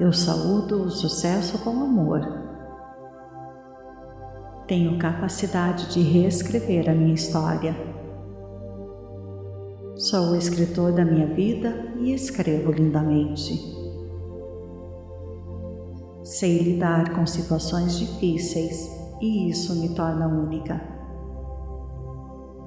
Eu 0.00 0.10
saúdo 0.10 0.84
o 0.84 0.90
sucesso 0.90 1.58
com 1.58 1.70
amor. 1.70 2.20
Tenho 4.66 4.98
capacidade 4.98 5.92
de 5.92 6.00
reescrever 6.00 6.88
a 6.88 6.94
minha 6.94 7.14
história. 7.14 7.97
Sou 9.98 10.30
o 10.30 10.36
escritor 10.36 10.92
da 10.92 11.04
minha 11.04 11.26
vida 11.26 11.92
e 11.98 12.14
escrevo 12.14 12.70
lindamente. 12.70 13.60
Sei 16.22 16.62
lidar 16.62 17.16
com 17.16 17.26
situações 17.26 17.98
difíceis 17.98 18.88
e 19.20 19.50
isso 19.50 19.74
me 19.74 19.96
torna 19.96 20.28
única. 20.28 20.80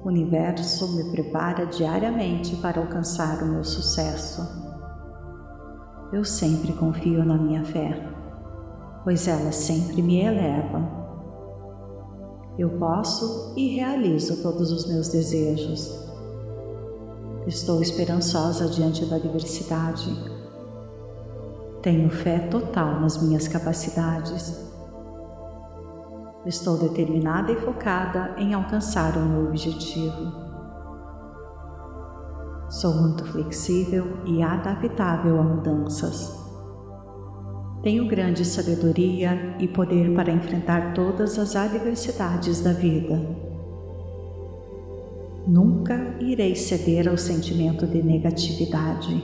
O 0.04 0.08
universo 0.08 0.94
me 0.94 1.10
prepara 1.10 1.64
diariamente 1.64 2.54
para 2.56 2.82
alcançar 2.82 3.42
o 3.42 3.46
meu 3.46 3.64
sucesso. 3.64 4.46
Eu 6.12 6.26
sempre 6.26 6.74
confio 6.74 7.24
na 7.24 7.38
minha 7.38 7.64
fé, 7.64 8.12
pois 9.04 9.26
ela 9.26 9.52
sempre 9.52 10.02
me 10.02 10.20
eleva. 10.20 10.86
Eu 12.58 12.78
posso 12.78 13.54
e 13.56 13.74
realizo 13.74 14.42
todos 14.42 14.70
os 14.70 14.86
meus 14.86 15.08
desejos. 15.08 16.11
Estou 17.46 17.82
esperançosa 17.82 18.68
diante 18.68 19.04
da 19.06 19.16
adversidade. 19.16 20.10
Tenho 21.82 22.08
fé 22.10 22.38
total 22.38 23.00
nas 23.00 23.20
minhas 23.20 23.48
capacidades 23.48 24.72
Estou 26.44 26.76
determinada 26.76 27.52
e 27.52 27.60
focada 27.60 28.34
em 28.36 28.52
alcançar 28.52 29.16
o 29.16 29.20
meu 29.20 29.46
objetivo. 29.46 30.32
Sou 32.68 32.94
muito 32.94 33.24
flexível 33.26 34.18
e 34.26 34.42
adaptável 34.42 35.38
a 35.38 35.42
mudanças. 35.44 36.36
Tenho 37.80 38.08
grande 38.08 38.44
sabedoria 38.44 39.56
e 39.60 39.68
poder 39.68 40.12
para 40.16 40.32
enfrentar 40.32 40.94
todas 40.94 41.38
as 41.38 41.54
adversidades 41.54 42.60
da 42.60 42.72
vida. 42.72 43.51
Nunca 45.46 46.16
irei 46.20 46.54
ceder 46.54 47.08
ao 47.08 47.18
sentimento 47.18 47.86
de 47.86 48.00
negatividade. 48.00 49.22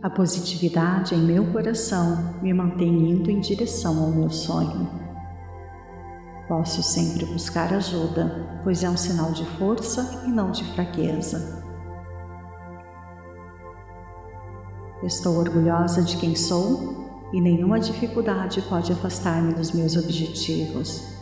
A 0.00 0.08
positividade 0.08 1.16
em 1.16 1.18
meu 1.18 1.50
coração 1.50 2.40
me 2.40 2.54
mantém 2.54 3.10
indo 3.10 3.28
em 3.28 3.40
direção 3.40 4.00
ao 4.00 4.10
meu 4.12 4.30
sonho. 4.30 4.88
Posso 6.46 6.80
sempre 6.82 7.26
buscar 7.26 7.74
ajuda, 7.74 8.60
pois 8.62 8.84
é 8.84 8.88
um 8.88 8.96
sinal 8.96 9.32
de 9.32 9.44
força 9.58 10.22
e 10.24 10.28
não 10.28 10.52
de 10.52 10.62
fraqueza. 10.72 11.64
Estou 15.02 15.36
orgulhosa 15.36 16.02
de 16.02 16.16
quem 16.16 16.36
sou 16.36 17.08
e 17.32 17.40
nenhuma 17.40 17.80
dificuldade 17.80 18.62
pode 18.62 18.92
afastar-me 18.92 19.54
dos 19.54 19.72
meus 19.72 19.96
objetivos. 19.96 21.17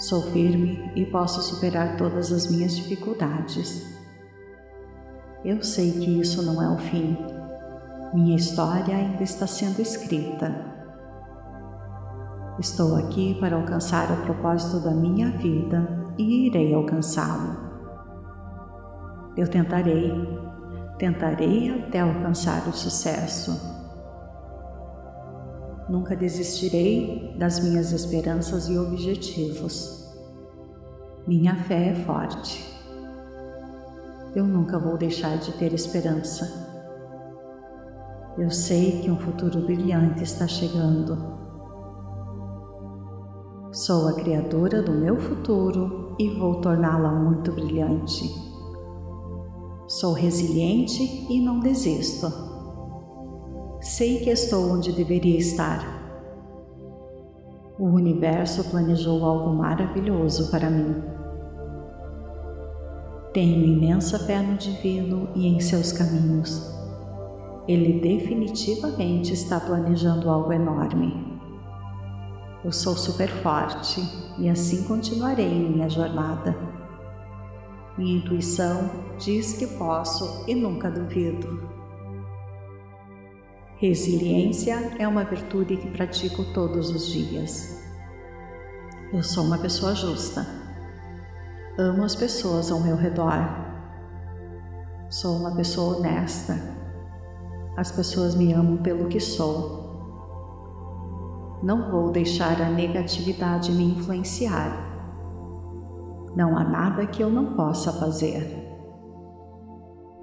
Sou 0.00 0.22
firme 0.22 0.90
e 0.96 1.04
posso 1.04 1.42
superar 1.42 1.98
todas 1.98 2.32
as 2.32 2.50
minhas 2.50 2.74
dificuldades. 2.74 3.86
Eu 5.44 5.62
sei 5.62 5.92
que 5.92 6.18
isso 6.18 6.42
não 6.42 6.62
é 6.62 6.74
o 6.74 6.78
fim. 6.78 7.18
Minha 8.14 8.34
história 8.34 8.96
ainda 8.96 9.22
está 9.22 9.46
sendo 9.46 9.78
escrita. 9.82 10.54
Estou 12.58 12.96
aqui 12.96 13.36
para 13.40 13.56
alcançar 13.56 14.10
o 14.10 14.22
propósito 14.22 14.80
da 14.80 14.90
minha 14.90 15.32
vida 15.32 15.86
e 16.16 16.46
irei 16.46 16.72
alcançá-lo. 16.72 17.58
Eu 19.36 19.48
tentarei, 19.48 20.14
tentarei 20.96 21.78
até 21.78 22.00
alcançar 22.00 22.66
o 22.66 22.72
sucesso. 22.72 23.79
Nunca 25.90 26.14
desistirei 26.14 27.34
das 27.36 27.60
minhas 27.60 27.92
esperanças 27.92 28.68
e 28.68 28.78
objetivos. 28.78 30.08
Minha 31.26 31.56
fé 31.56 31.88
é 31.88 31.94
forte 31.94 32.70
eu 34.34 34.46
nunca 34.46 34.78
vou 34.78 34.96
deixar 34.96 35.38
de 35.38 35.52
ter 35.52 35.72
esperança. 35.72 36.68
Eu 38.38 38.50
sei 38.50 39.00
que 39.00 39.10
um 39.10 39.18
futuro 39.18 39.60
brilhante 39.62 40.22
está 40.22 40.46
chegando. 40.46 41.18
Sou 43.72 44.08
a 44.08 44.12
criadora 44.14 44.82
do 44.82 44.92
meu 44.92 45.20
futuro 45.20 46.14
e 46.18 46.28
vou 46.28 46.60
torná-la 46.60 47.12
muito 47.12 47.52
brilhante. 47.52 48.24
Sou 49.88 50.12
resiliente 50.12 51.02
e 51.28 51.40
não 51.40 51.58
desisto. 51.58 52.49
Sei 54.00 54.18
que 54.20 54.30
estou 54.30 54.72
onde 54.72 54.92
deveria 54.92 55.36
estar. 55.36 55.84
O 57.78 57.84
universo 57.84 58.64
planejou 58.70 59.22
algo 59.22 59.54
maravilhoso 59.54 60.50
para 60.50 60.70
mim. 60.70 61.02
Tenho 63.34 63.62
imensa 63.62 64.18
fé 64.20 64.40
no 64.40 64.56
Divino 64.56 65.28
e 65.34 65.46
em 65.46 65.60
seus 65.60 65.92
caminhos. 65.92 66.74
Ele 67.68 68.00
definitivamente 68.00 69.34
está 69.34 69.60
planejando 69.60 70.30
algo 70.30 70.50
enorme. 70.50 71.38
Eu 72.64 72.72
sou 72.72 72.96
super 72.96 73.28
forte 73.28 74.00
e 74.38 74.48
assim 74.48 74.84
continuarei 74.84 75.44
em 75.44 75.72
minha 75.72 75.90
jornada. 75.90 76.56
Minha 77.98 78.16
intuição 78.16 78.90
diz 79.18 79.52
que 79.58 79.66
posso 79.66 80.42
e 80.48 80.54
nunca 80.54 80.90
duvido. 80.90 81.79
Resiliência 83.80 84.94
é 84.98 85.08
uma 85.08 85.24
virtude 85.24 85.76
que 85.76 85.90
pratico 85.90 86.44
todos 86.52 86.90
os 86.90 87.06
dias. 87.06 87.82
Eu 89.12 89.22
sou 89.22 89.44
uma 89.44 89.58
pessoa 89.58 89.94
justa 89.94 90.60
Amo 91.78 92.04
as 92.04 92.14
pessoas 92.14 92.70
ao 92.70 92.78
meu 92.78 92.94
redor. 92.94 93.42
Sou 95.08 95.34
uma 95.36 95.56
pessoa 95.56 95.96
honesta. 95.96 96.60
As 97.74 97.90
pessoas 97.90 98.34
me 98.34 98.52
amam 98.52 98.76
pelo 98.76 99.08
que 99.08 99.18
sou. 99.18 99.80
Não 101.62 101.90
vou 101.90 102.10
deixar 102.10 102.60
a 102.60 102.68
negatividade 102.68 103.72
me 103.72 103.84
influenciar. 103.84 104.76
Não 106.36 106.58
há 106.58 106.64
nada 106.64 107.06
que 107.06 107.22
eu 107.22 107.30
não 107.30 107.54
possa 107.54 107.90
fazer. 107.94 108.44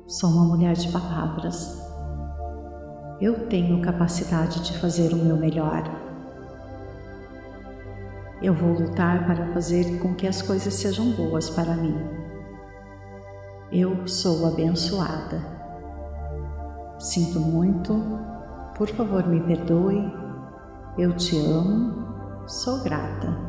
Sou 0.05 0.29
uma 0.29 0.45
mulher 0.45 0.73
de 0.73 0.91
palavras. 0.91 1.87
Eu 3.19 3.47
tenho 3.47 3.82
capacidade 3.82 4.62
de 4.62 4.77
fazer 4.77 5.12
o 5.12 5.15
meu 5.15 5.36
melhor. 5.36 5.84
Eu 8.39 8.53
vou 8.53 8.73
lutar 8.73 9.25
para 9.25 9.47
fazer 9.53 9.97
com 9.99 10.13
que 10.13 10.27
as 10.27 10.43
coisas 10.43 10.71
sejam 10.75 11.12
boas 11.13 11.49
para 11.49 11.75
mim. 11.75 11.97
Eu 13.71 14.08
sou 14.08 14.47
abençoada. 14.47 15.41
Sinto 16.99 17.39
muito, 17.39 17.93
por 18.75 18.88
favor 18.89 19.25
me 19.25 19.41
perdoe. 19.41 20.13
Eu 20.95 21.15
te 21.15 21.38
amo, 21.39 22.45
sou 22.47 22.84
grata. 22.84 23.46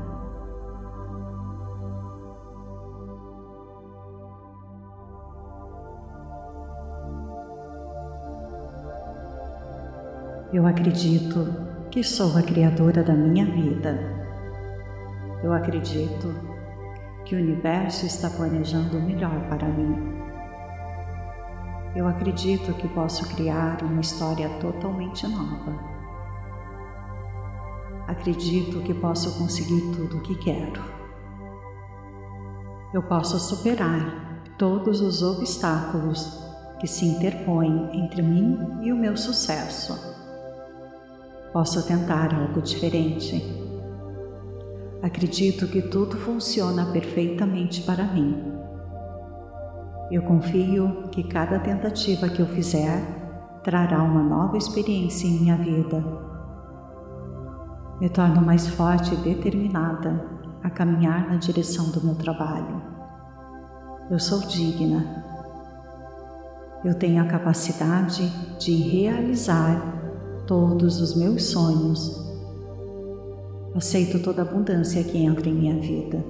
Eu 10.51 10.67
acredito 10.67 11.47
que 11.91 12.03
sou 12.03 12.35
a 12.39 12.43
criadora 12.43 13.05
da 13.05 13.13
minha 13.13 13.45
vida. 13.45 13.99
Eu 15.45 15.53
acredito 15.53 16.35
que 17.23 17.37
o 17.37 17.39
universo 17.39 18.07
está 18.07 18.31
planejando 18.31 18.97
o 18.97 19.03
melhor 19.03 19.47
para 19.51 19.69
mim. 19.69 19.95
Eu 21.95 22.09
acredito 22.09 22.73
que 22.75 22.89
posso 22.89 23.29
criar 23.37 23.83
uma 23.83 24.01
história 24.01 24.49
totalmente 24.59 25.29
nova. 25.29 25.79
Acredito 28.07 28.81
que 28.81 28.95
posso 28.95 29.39
conseguir 29.39 29.83
tudo 29.95 30.17
o 30.17 30.23
que 30.23 30.35
quero. 30.37 30.83
Eu 32.95 33.03
posso 33.03 33.39
superar 33.39 34.41
todos 34.57 35.03
os 35.03 35.23
obstáculos 35.23 36.43
que 36.81 36.87
se 36.87 37.05
interpõem 37.05 37.91
entre 37.93 38.23
mim 38.23 38.81
e 38.81 38.91
o 38.91 38.97
meu 38.97 39.15
sucesso. 39.15 40.18
Posso 41.53 41.87
tentar 41.87 42.35
algo 42.35 42.61
diferente 42.61 43.59
Acredito 45.01 45.69
que 45.69 45.81
tudo 45.81 46.17
funciona 46.17 46.87
perfeitamente 46.87 47.83
para 47.83 48.03
mim. 48.03 48.53
Eu 50.11 50.23
confio 50.23 51.05
que 51.13 51.23
cada 51.23 51.61
tentativa 51.61 52.29
que 52.29 52.41
eu 52.41 52.47
fizer 52.47 53.01
trará 53.63 54.03
uma 54.03 54.23
nova 54.23 54.57
experiência 54.57 55.29
em 55.29 55.41
minha 55.41 55.57
vida. 55.57 56.05
Me 58.01 58.09
torno 58.09 58.41
mais 58.43 58.67
forte 58.67 59.15
e 59.15 59.19
determinada 59.19 60.27
a 60.65 60.71
caminhar 60.71 61.29
na 61.29 61.37
direção 61.37 61.91
do 61.91 62.05
meu 62.05 62.17
trabalho. 62.17 62.83
Eu 64.11 64.19
sou 64.19 64.41
digna. 64.41 65.25
Eu 66.85 66.95
tenho 66.95 67.23
a 67.23 67.27
capacidade 67.27 68.29
de 68.59 68.75
realizar 68.75 69.98
todos 70.49 70.99
os 70.99 71.15
meus 71.15 71.45
sonhos. 71.45 72.27
Aceito 73.75 74.23
toda 74.23 74.41
abundância 74.41 75.05
que 75.05 75.19
entra 75.19 75.47
em 75.47 75.55
minha 75.55 75.79
vida. 75.79 76.25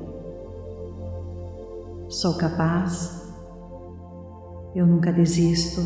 Sou 2.08 2.34
capaz. 2.34 3.32
Eu 4.74 4.86
nunca 4.86 5.12
desisto. 5.12 5.80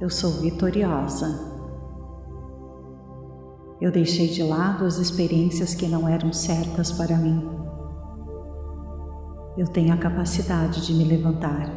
Eu 0.00 0.08
sou 0.08 0.30
vitoriosa. 0.40 1.54
Eu 3.78 3.92
deixei 3.92 4.28
de 4.28 4.42
lado 4.42 4.86
as 4.86 4.96
experiências 4.96 5.74
que 5.74 5.86
não 5.86 6.08
eram 6.08 6.32
certas 6.32 6.90
para 6.90 7.18
mim. 7.18 7.46
Eu 9.58 9.68
tenho 9.68 9.92
a 9.92 9.98
capacidade 9.98 10.86
de 10.86 10.94
me 10.94 11.04
levantar. 11.04 11.70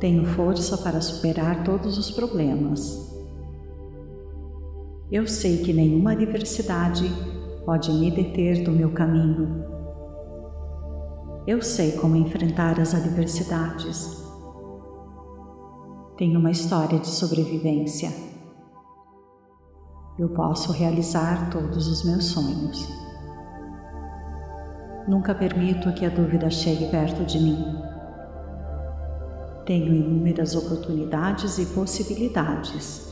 Tenho 0.00 0.24
força 0.24 0.78
para 0.78 1.02
superar 1.02 1.62
todos 1.62 1.98
os 1.98 2.10
problemas. 2.10 3.14
Eu 5.12 5.26
sei 5.26 5.58
que 5.58 5.74
nenhuma 5.74 6.12
adversidade 6.12 7.04
pode 7.66 7.92
me 7.92 8.10
deter 8.10 8.64
do 8.64 8.72
meu 8.72 8.92
caminho. 8.92 9.62
Eu 11.46 11.60
sei 11.60 11.92
como 11.92 12.16
enfrentar 12.16 12.80
as 12.80 12.94
adversidades. 12.94 14.24
Tenho 16.16 16.38
uma 16.38 16.50
história 16.50 16.98
de 16.98 17.08
sobrevivência. 17.08 18.10
Eu 20.18 20.30
posso 20.30 20.72
realizar 20.72 21.50
todos 21.50 21.88
os 21.88 22.04
meus 22.04 22.24
sonhos. 22.24 22.88
Nunca 25.06 25.34
permito 25.34 25.92
que 25.92 26.06
a 26.06 26.10
dúvida 26.10 26.48
chegue 26.48 26.88
perto 26.88 27.22
de 27.24 27.38
mim. 27.38 27.89
Tenho 29.70 29.94
inúmeras 29.94 30.56
oportunidades 30.56 31.56
e 31.58 31.66
possibilidades. 31.66 33.08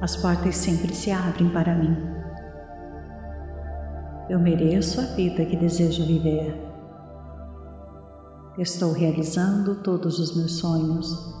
As 0.00 0.14
portas 0.14 0.54
sempre 0.54 0.94
se 0.94 1.10
abrem 1.10 1.50
para 1.50 1.74
mim. 1.74 1.96
Eu 4.30 4.38
mereço 4.38 5.00
a 5.00 5.04
vida 5.16 5.44
que 5.44 5.56
desejo 5.56 6.06
viver. 6.06 6.56
Estou 8.56 8.92
realizando 8.92 9.82
todos 9.82 10.20
os 10.20 10.36
meus 10.36 10.52
sonhos. 10.58 11.34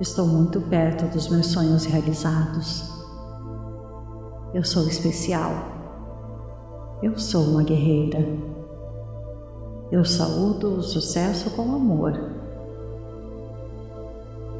Estou 0.00 0.26
muito 0.26 0.60
perto 0.62 1.06
dos 1.14 1.28
meus 1.28 1.46
sonhos 1.46 1.84
realizados. 1.84 2.90
Eu 4.52 4.64
sou 4.64 4.88
especial. 4.88 5.52
Eu 7.00 7.16
sou 7.16 7.44
uma 7.44 7.62
guerreira. 7.62 8.18
Eu 9.90 10.04
saúdo 10.04 10.78
o 10.78 10.82
sucesso 10.84 11.50
com 11.50 11.62
amor. 11.62 12.12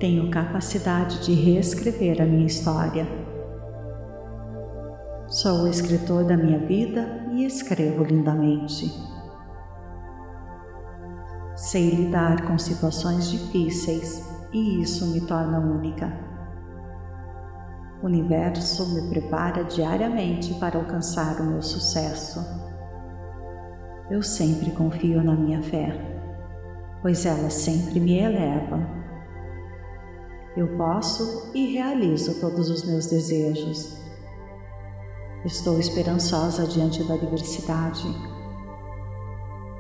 Tenho 0.01 0.29
capacidade 0.29 1.25
de 1.25 1.35
reescrever 1.35 2.21
a 2.21 2.27
minha 2.27 2.47
história. 2.47 3.07
Sou 5.29 5.63
o 5.63 5.69
escritor 5.69 6.25
da 6.25 6.37
minha 6.37 6.59
vida 6.59 7.29
e 7.31 7.45
escrevo 7.45 8.03
lindamente. 8.03 8.93
Sei 11.55 11.91
lidar 11.91 12.49
com 12.49 12.59
situações 12.59 13.31
difíceis 13.31 14.29
e 14.53 14.83
isso 14.83 15.07
me 15.13 15.21
torna 15.21 15.61
única. 15.61 16.13
O 18.03 18.07
universo 18.07 18.95
me 18.95 19.09
prepara 19.11 19.63
diariamente 19.63 20.55
para 20.55 20.77
alcançar 20.77 21.41
o 21.41 21.45
meu 21.45 21.63
sucesso. 21.63 22.70
Eu 24.11 24.25
sempre 24.25 24.73
confio 24.73 25.23
na 25.23 25.37
minha 25.37 25.63
fé, 25.63 25.93
pois 27.01 27.25
ela 27.25 27.49
sempre 27.49 28.01
me 28.01 28.19
eleva. 28.19 28.81
Eu 30.57 30.77
posso 30.77 31.53
e 31.55 31.73
realizo 31.73 32.41
todos 32.41 32.69
os 32.71 32.85
meus 32.85 33.07
desejos. 33.07 34.01
Estou 35.45 35.79
esperançosa 35.79 36.67
diante 36.67 37.05
da 37.05 37.15
adversidade. 37.15 38.05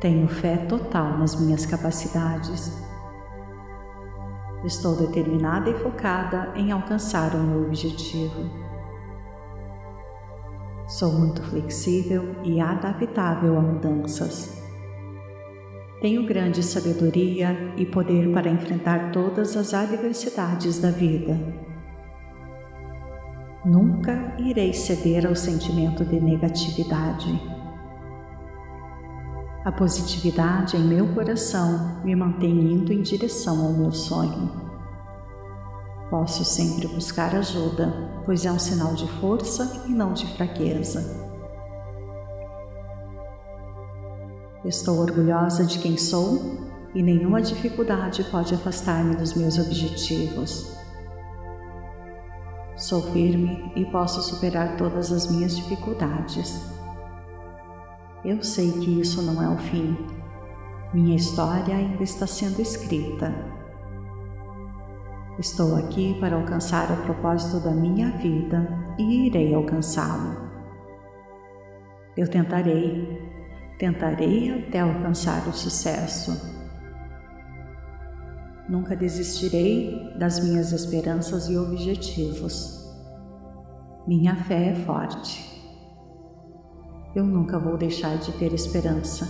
Tenho 0.00 0.28
fé 0.28 0.58
total 0.58 1.18
nas 1.18 1.34
minhas 1.34 1.66
capacidades. 1.66 2.72
Estou 4.64 4.94
determinada 4.94 5.70
e 5.70 5.78
focada 5.80 6.52
em 6.54 6.70
alcançar 6.70 7.34
o 7.34 7.42
meu 7.42 7.66
objetivo. 7.66 8.69
Sou 10.90 11.12
muito 11.12 11.40
flexível 11.44 12.34
e 12.42 12.60
adaptável 12.60 13.56
a 13.56 13.60
mudanças. 13.60 14.60
Tenho 16.00 16.26
grande 16.26 16.64
sabedoria 16.64 17.56
e 17.76 17.86
poder 17.86 18.32
para 18.32 18.50
enfrentar 18.50 19.12
todas 19.12 19.56
as 19.56 19.72
adversidades 19.72 20.80
da 20.80 20.90
vida. 20.90 21.38
Nunca 23.64 24.34
irei 24.40 24.72
ceder 24.72 25.28
ao 25.28 25.36
sentimento 25.36 26.04
de 26.04 26.18
negatividade. 26.18 27.40
A 29.64 29.70
positividade 29.70 30.76
em 30.76 30.82
meu 30.82 31.06
coração 31.14 32.02
me 32.02 32.16
mantém 32.16 32.50
indo 32.50 32.92
em 32.92 33.00
direção 33.00 33.64
ao 33.64 33.72
meu 33.74 33.92
sonho. 33.92 34.69
Posso 36.10 36.44
sempre 36.44 36.88
buscar 36.88 37.36
ajuda, 37.36 38.10
pois 38.26 38.44
é 38.44 38.50
um 38.50 38.58
sinal 38.58 38.94
de 38.94 39.06
força 39.20 39.84
e 39.86 39.90
não 39.90 40.12
de 40.12 40.26
fraqueza. 40.34 41.30
Estou 44.64 44.98
orgulhosa 44.98 45.64
de 45.64 45.78
quem 45.78 45.96
sou 45.96 46.58
e 46.96 47.00
nenhuma 47.00 47.40
dificuldade 47.40 48.24
pode 48.24 48.52
afastar-me 48.52 49.14
dos 49.14 49.34
meus 49.34 49.56
objetivos. 49.56 50.76
Sou 52.76 53.02
firme 53.12 53.72
e 53.76 53.84
posso 53.84 54.20
superar 54.20 54.76
todas 54.76 55.12
as 55.12 55.30
minhas 55.30 55.56
dificuldades. 55.56 56.60
Eu 58.24 58.42
sei 58.42 58.72
que 58.72 59.00
isso 59.00 59.22
não 59.22 59.40
é 59.40 59.48
o 59.48 59.58
fim. 59.58 59.96
Minha 60.92 61.14
história 61.14 61.76
ainda 61.76 62.02
está 62.02 62.26
sendo 62.26 62.60
escrita 62.60 63.59
Estou 65.40 65.74
aqui 65.74 66.20
para 66.20 66.36
alcançar 66.36 66.92
o 66.92 67.02
propósito 67.02 67.60
da 67.60 67.70
minha 67.70 68.10
vida 68.18 68.68
e 68.98 69.26
irei 69.26 69.54
alcançá-lo. 69.54 70.36
Eu 72.14 72.28
tentarei, 72.28 73.18
tentarei 73.78 74.50
até 74.50 74.80
alcançar 74.80 75.48
o 75.48 75.52
sucesso. 75.54 76.38
Nunca 78.68 78.94
desistirei 78.94 80.12
das 80.18 80.44
minhas 80.44 80.72
esperanças 80.72 81.48
e 81.48 81.56
objetivos. 81.56 82.94
Minha 84.06 84.36
fé 84.36 84.72
é 84.72 84.74
forte. 84.74 85.42
Eu 87.16 87.24
nunca 87.24 87.58
vou 87.58 87.78
deixar 87.78 88.18
de 88.18 88.30
ter 88.32 88.52
esperança. 88.52 89.26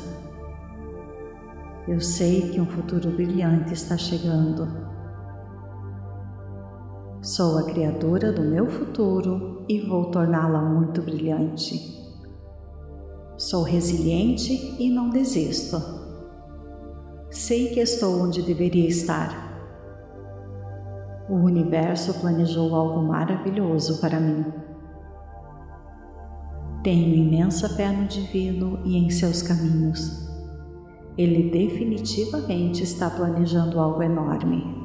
Eu 1.87 2.01
sei 2.01 2.51
que 2.51 2.61
um 2.61 2.66
futuro 2.66 3.12
brilhante 3.12 3.75
está 3.75 3.96
chegando 3.96 4.90
Sou 7.22 7.59
a 7.59 7.64
criadora 7.64 8.33
do 8.33 8.40
meu 8.40 8.66
futuro 8.66 9.62
e 9.68 9.78
vou 9.78 10.06
torná-la 10.06 10.62
muito 10.62 11.02
brilhante. 11.02 12.00
Sou 13.37 13.62
resiliente 13.62 14.74
e 14.78 14.88
não 14.88 15.11
desisto. 15.11 15.76
Sei 17.30 17.74
que 17.74 17.80
estou 17.80 18.22
onde 18.22 18.40
deveria 18.40 18.88
estar. 18.88 19.50
O 21.28 21.35
universo 21.35 22.18
planejou 22.20 22.74
algo 22.74 23.02
maravilhoso 23.02 24.00
para 24.00 24.18
mim. 24.18 24.42
Tenho 26.83 27.14
imensa 27.14 27.68
fé 27.68 27.92
no 27.92 28.09
divino 28.09 28.80
e 28.83 28.96
em 28.96 29.11
seus 29.11 29.42
caminhos. 29.42 30.26
Ele 31.18 31.50
definitivamente 31.50 32.83
está 32.83 33.11
planejando 33.11 33.78
algo 33.78 34.02
enorme. 34.02 34.80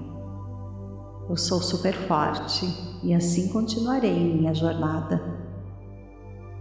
Eu 1.27 1.35
sou 1.35 1.59
super 1.59 1.93
forte 1.93 2.67
e 3.01 3.11
assim 3.11 3.47
continuarei 3.47 4.13
minha 4.13 4.53
jornada. 4.53 5.19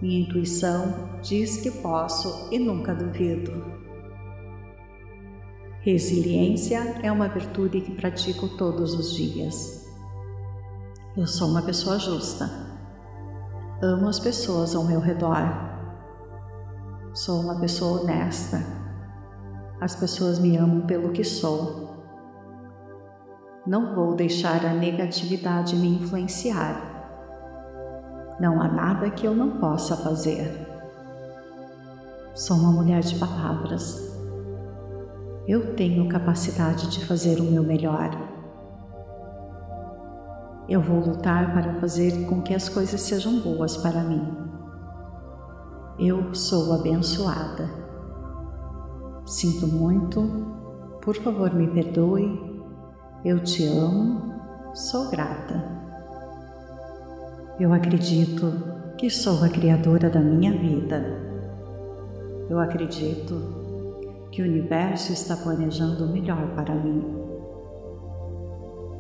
Minha 0.01 0.21
intuição 0.21 1.19
diz 1.23 1.59
que 1.59 1.71
posso 1.71 2.49
e 2.51 2.59
nunca 2.59 2.95
duvido. 2.95 3.53
Resiliência 5.83 6.79
é 7.03 7.13
uma 7.13 7.29
virtude 7.29 7.83
que 7.83 7.93
pratico 7.93 8.49
todos 8.57 8.95
os 8.95 9.13
dias. 9.15 9.87
Eu 11.15 11.27
sou 11.27 11.49
uma 11.49 11.61
pessoa 11.61 11.99
justa. 11.99 12.49
Amo 13.83 14.09
as 14.09 14.19
pessoas 14.19 14.75
ao 14.75 14.85
meu 14.85 14.99
redor. 14.99 15.47
Sou 17.13 17.39
uma 17.39 17.61
pessoa 17.61 18.01
honesta. 18.01 18.65
As 19.79 19.95
pessoas 19.95 20.39
me 20.39 20.57
amam 20.57 20.87
pelo 20.87 21.13
que 21.13 21.23
sou 21.23 21.94
não 23.67 23.95
vou 23.95 24.15
deixar 24.15 24.65
a 24.67 24.75
negatividade 24.75 25.75
me 25.75 25.89
influenciar. 25.89 26.93
Não 28.39 28.61
há 28.61 28.69
nada 28.69 29.09
que 29.11 29.27
eu 29.27 29.35
não 29.35 29.59
possa 29.59 29.97
fazer. 29.97 30.69
Sou 32.35 32.59
uma 32.59 32.73
mulher 32.73 33.01
de 33.01 33.15
palavras. 33.19 34.13
Eu 35.47 35.75
tenho 35.75 36.09
capacidade 36.09 36.91
de 36.91 37.07
fazer 37.07 37.41
o 37.41 37.45
meu 37.45 37.63
melhor. 37.63 38.11
Eu 40.69 40.83
vou 40.83 41.01
lutar 41.01 41.55
para 41.55 41.75
fazer 41.75 42.27
com 42.27 42.43
que 42.43 42.55
as 42.55 42.69
coisas 42.69 43.01
sejam 43.01 43.41
boas 43.41 43.79
para 43.79 44.03
mim. 44.03 44.37
Eu 45.99 46.35
sou 46.35 46.75
abençoada. 46.75 47.71
Sinto 49.25 49.67
muito, 49.67 50.21
por 51.01 51.15
favor 51.17 51.55
me 51.55 51.67
perdoe. 51.69 52.54
Eu 53.25 53.43
te 53.43 53.65
amo, 53.65 54.35
sou 54.75 55.09
grata. 55.09 55.65
Eu 57.59 57.73
acredito 57.73 58.53
que 58.99 59.09
sou 59.09 59.43
a 59.43 59.49
criadora 59.49 60.11
da 60.11 60.21
minha 60.21 60.53
vida. 60.53 61.03
Eu 62.51 62.61
acredito 62.61 64.29
que 64.31 64.43
o 64.43 64.45
universo 64.45 65.15
está 65.15 65.35
planejando 65.39 66.05
o 66.05 66.13
melhor 66.13 66.55
para 66.55 66.75
mim. 66.75 67.03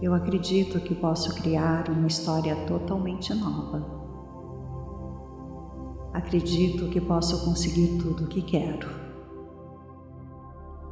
Eu 0.00 0.14
acredito 0.14 0.80
que 0.80 0.94
posso 0.94 1.34
criar 1.34 1.90
uma 1.90 2.06
história 2.06 2.56
totalmente 2.64 3.34
nova. 3.34 3.84
Acredito 6.14 6.88
que 6.88 6.98
posso 6.98 7.44
conseguir 7.44 7.98
tudo 7.98 8.24
o 8.24 8.28
que 8.28 8.40
quero. 8.40 8.88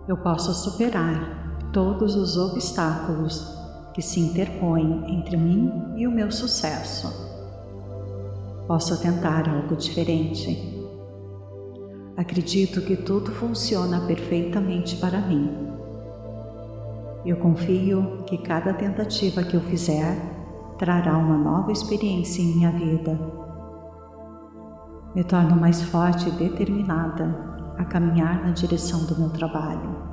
Eu 0.06 0.18
posso 0.18 0.52
superar 0.52 1.41
todos 1.72 2.14
os 2.14 2.36
obstáculos 2.36 3.56
que 3.94 4.02
se 4.02 4.20
interpõem 4.20 5.04
entre 5.08 5.36
mim 5.36 5.70
e 5.96 6.06
o 6.06 6.10
meu 6.10 6.30
sucesso. 6.30 7.12
Posso 8.66 9.00
tentar 9.00 9.48
algo 9.48 9.76
diferente 9.76 10.80
Acredito 12.14 12.82
que 12.82 12.94
tudo 12.94 13.32
funciona 13.32 14.00
perfeitamente 14.02 14.96
para 14.96 15.18
mim. 15.18 15.50
Eu 17.24 17.38
confio 17.38 18.22
que 18.26 18.36
cada 18.36 18.74
tentativa 18.74 19.42
que 19.42 19.54
eu 19.54 19.60
fizer 19.62 20.16
trará 20.78 21.16
uma 21.16 21.38
nova 21.38 21.72
experiência 21.72 22.42
em 22.42 22.54
minha 22.54 22.70
vida. 22.70 23.18
Me 25.14 25.24
torno 25.24 25.56
mais 25.56 25.80
forte 25.82 26.28
e 26.28 26.32
determinada 26.32 27.34
a 27.78 27.84
caminhar 27.84 28.44
na 28.44 28.50
direção 28.50 29.06
do 29.06 29.18
meu 29.18 29.30
trabalho. 29.30 30.11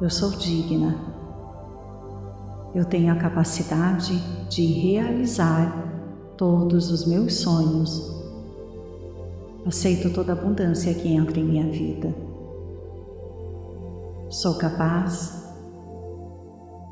Eu 0.00 0.10
sou 0.10 0.30
digna. 0.30 0.96
Eu 2.74 2.84
tenho 2.84 3.12
a 3.12 3.16
capacidade 3.16 4.16
de 4.48 4.64
realizar 4.64 6.34
todos 6.36 6.90
os 6.90 7.06
meus 7.06 7.40
sonhos 7.40 8.18
Aceito 9.68 10.10
toda 10.14 10.32
abundância 10.32 10.94
que 10.94 11.12
entra 11.12 11.38
em 11.38 11.44
minha 11.44 11.70
vida. 11.70 12.14
Sou 14.30 14.54
capaz. 14.56 15.46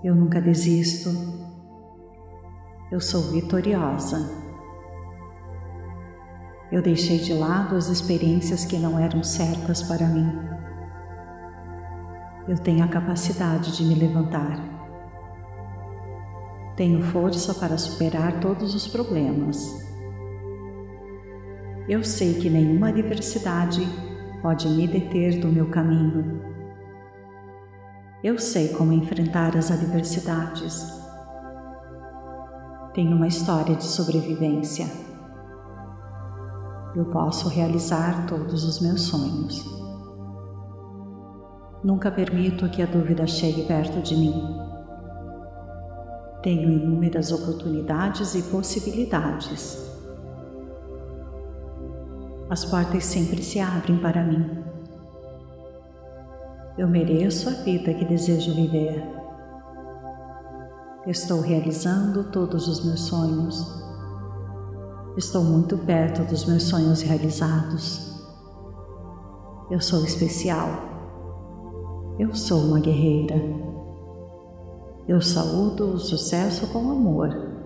Eu 0.05 0.15
nunca 0.15 0.43
desisto. 0.43 1.09
Eu 2.93 3.01
sou 3.01 3.23
vitoriosa. 3.33 4.31
Eu 6.71 6.83
deixei 6.83 7.19
de 7.19 7.33
lado 7.33 7.77
as 7.77 7.89
experiências 7.89 8.67
que 8.67 8.77
não 8.77 8.99
eram 8.99 9.23
certas 9.23 9.83
para 9.83 10.07
mim. 10.07 10.31
Eu 12.49 12.57
tenho 12.57 12.85
a 12.85 12.89
capacidade 12.89 13.77
de 13.77 13.85
me 13.85 13.95
levantar. 13.97 14.57
Tenho 16.77 17.03
força 17.03 17.55
para 17.55 17.77
superar 17.77 18.39
todos 18.39 18.73
os 18.73 18.87
problemas. 18.87 19.85
Eu 21.89 22.05
sei 22.05 22.35
que 22.35 22.49
nenhuma 22.49 22.91
adversidade 22.91 23.81
pode 24.43 24.69
me 24.69 24.87
deter 24.87 25.41
do 25.41 25.49
meu 25.49 25.71
caminho. 25.71 26.41
Eu 28.23 28.39
sei 28.39 28.69
como 28.75 28.93
enfrentar 28.93 29.57
as 29.57 29.71
adversidades. 29.71 30.87
Tenho 32.95 33.17
uma 33.17 33.27
história 33.27 33.75
de 33.75 33.85
sobrevivência. 33.85 34.87
Eu 36.95 37.07
posso 37.07 37.49
realizar 37.49 38.27
todos 38.27 38.65
os 38.65 38.81
meus 38.81 39.03
sonhos. 39.03 39.86
Nunca 41.87 42.11
permito 42.11 42.69
que 42.69 42.83
a 42.83 42.87
dúvida 42.87 43.27
chegue 43.27 43.63
perto 43.63 44.03
de 44.03 44.15
mim. 44.15 44.35
Tenho 46.43 46.71
inúmeras 46.71 47.33
oportunidades 47.33 48.35
e 48.35 48.43
possibilidades 48.43 49.87
as 52.49 52.65
portas 52.65 53.05
sempre 53.05 53.43
se 53.43 53.59
abrem 53.59 53.99
para 53.99 54.23
mim. 54.23 54.65
Eu 56.79 56.87
mereço 56.87 57.49
a 57.49 57.53
vida 57.53 57.93
que 57.93 58.05
desejo 58.05 58.55
viver. 58.55 59.03
Estou 61.09 61.41
realizando 61.41 62.31
todos 62.31 62.69
os 62.69 62.85
meus 62.85 63.01
sonhos. 63.01 63.83
Estou 65.17 65.43
muito 65.43 65.77
perto 65.79 66.23
dos 66.23 66.45
meus 66.45 66.63
sonhos 66.63 67.03
realizados. 67.03 68.15
Eu 69.69 69.81
sou 69.81 70.05
especial. 70.05 70.86
Eu 72.19 72.35
sou 72.35 72.61
uma 72.61 72.81
guerreira. 72.81 73.37
Eu 75.07 75.21
saúdo 75.21 75.95
o 75.95 75.99
sucesso 75.99 76.67
com 76.73 76.91
amor 76.91 77.57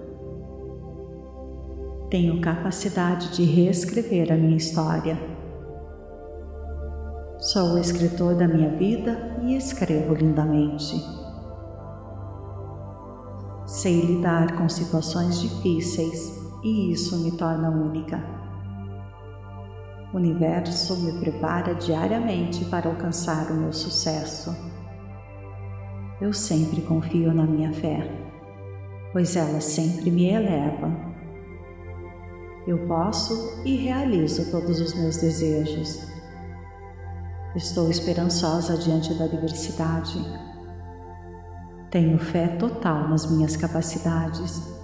tenho 2.10 2.40
capacidade 2.40 3.30
de 3.36 3.44
reescrever 3.44 4.32
a 4.32 4.36
minha 4.36 4.56
história. 4.56 5.16
Sou 7.38 7.74
o 7.74 7.78
escritor 7.78 8.34
da 8.34 8.48
minha 8.48 8.76
vida 8.76 9.38
e 9.42 9.56
escrevo 9.56 10.14
lindamente. 10.14 11.00
Sei 13.64 14.00
lidar 14.00 14.58
com 14.58 14.68
situações 14.68 15.40
difíceis 15.40 16.36
e 16.64 16.90
isso 16.90 17.16
me 17.18 17.30
torna 17.30 17.70
única. 17.70 18.39
O 20.12 20.16
universo 20.16 20.96
me 20.96 21.20
prepara 21.20 21.74
diariamente 21.74 22.64
para 22.64 22.88
alcançar 22.88 23.50
o 23.50 23.54
meu 23.54 23.72
sucesso. 23.72 24.54
Eu 26.20 26.32
sempre 26.32 26.82
confio 26.82 27.32
na 27.32 27.44
minha 27.44 27.72
fé, 27.72 28.10
pois 29.12 29.36
ela 29.36 29.60
sempre 29.60 30.10
me 30.10 30.26
eleva 30.26 31.10
eu 32.66 32.86
posso 32.86 33.62
e 33.64 33.74
realizo 33.74 34.50
todos 34.50 34.80
os 34.80 34.94
meus 34.94 35.16
desejos. 35.16 35.98
Estou 37.56 37.90
esperançosa 37.90 38.76
diante 38.76 39.14
da 39.14 39.24
adversidade. 39.24 40.18
Tenho 41.90 42.18
fé 42.18 42.46
total 42.46 43.08
nas 43.08 43.28
minhas 43.28 43.56
capacidades. 43.56 44.79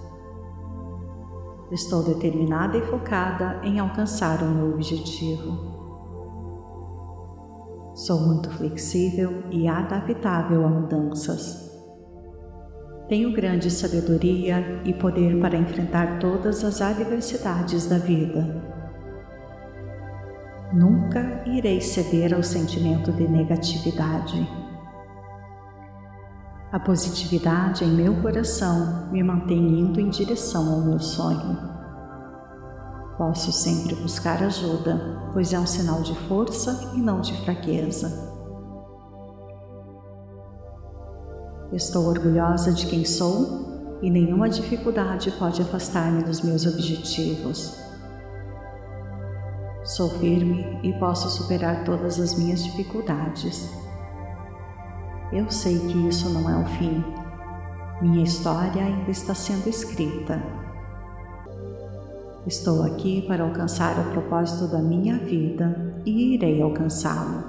Estou 1.71 2.01
determinada 2.01 2.77
e 2.77 2.85
focada 2.85 3.59
em 3.61 3.77
alcançar 3.77 4.41
o 4.41 4.45
meu 4.45 4.73
objetivo. 4.73 5.75
Sou 7.93 8.21
muito 8.21 8.49
flexível 8.51 9.43
e 9.51 9.67
adaptável 9.67 10.65
a 10.65 10.69
mudanças. 10.69 11.67
Tenho 13.09 13.33
grande 13.33 13.69
sabedoria 13.69 14.81
e 14.85 14.93
poder 14.93 15.39
para 15.41 15.57
enfrentar 15.57 16.19
todas 16.19 16.63
as 16.63 16.81
adversidades 16.81 17.87
da 17.87 17.97
vida. 17.97 18.63
Nunca 20.73 21.43
irei 21.45 21.81
ceder 21.81 22.33
ao 22.33 22.43
sentimento 22.43 23.11
de 23.11 23.27
negatividade. 23.27 24.66
A 26.77 26.79
positividade 26.79 27.83
em 27.83 27.87
meu 27.87 28.21
coração 28.21 29.09
me 29.11 29.23
mantém 29.23 29.79
indo 29.79 29.99
em 29.99 30.09
direção 30.09 30.71
ao 30.71 30.81
meu 30.81 30.99
sonho. 30.99 31.57
Posso 33.17 33.51
sempre 33.51 33.95
buscar 33.95 34.43
ajuda, 34.43 35.19
pois 35.33 35.51
é 35.53 35.59
um 35.59 35.65
sinal 35.65 36.03
de 36.03 36.13
força 36.27 36.91
e 36.93 36.99
não 36.99 37.19
de 37.19 37.33
fraqueza. 37.43 38.31
Estou 41.73 42.05
orgulhosa 42.05 42.71
de 42.71 42.85
quem 42.85 43.03
sou 43.03 43.97
e 44.03 44.11
nenhuma 44.11 44.47
dificuldade 44.47 45.31
pode 45.31 45.63
afastar-me 45.63 46.23
dos 46.23 46.41
meus 46.41 46.67
objetivos. 46.67 47.75
Sou 49.83 50.11
firme 50.19 50.79
e 50.83 50.93
posso 50.99 51.27
superar 51.27 51.83
todas 51.83 52.19
as 52.19 52.35
minhas 52.35 52.63
dificuldades. 52.63 53.86
Eu 55.31 55.49
sei 55.51 55.79
que 55.79 56.07
isso 56.07 56.29
não 56.29 56.49
é 56.49 56.63
o 56.63 56.65
fim. 56.77 57.03
Minha 58.01 58.23
história 58.23 58.83
ainda 58.83 59.11
está 59.11 59.33
sendo 59.33 59.67
escrita. 59.67 60.41
Estou 62.45 62.83
aqui 62.83 63.23
para 63.27 63.43
alcançar 63.43 63.99
o 63.99 64.11
propósito 64.11 64.67
da 64.67 64.79
minha 64.79 65.17
vida 65.17 66.01
e 66.05 66.35
irei 66.35 66.61
alcançá-lo. 66.61 67.43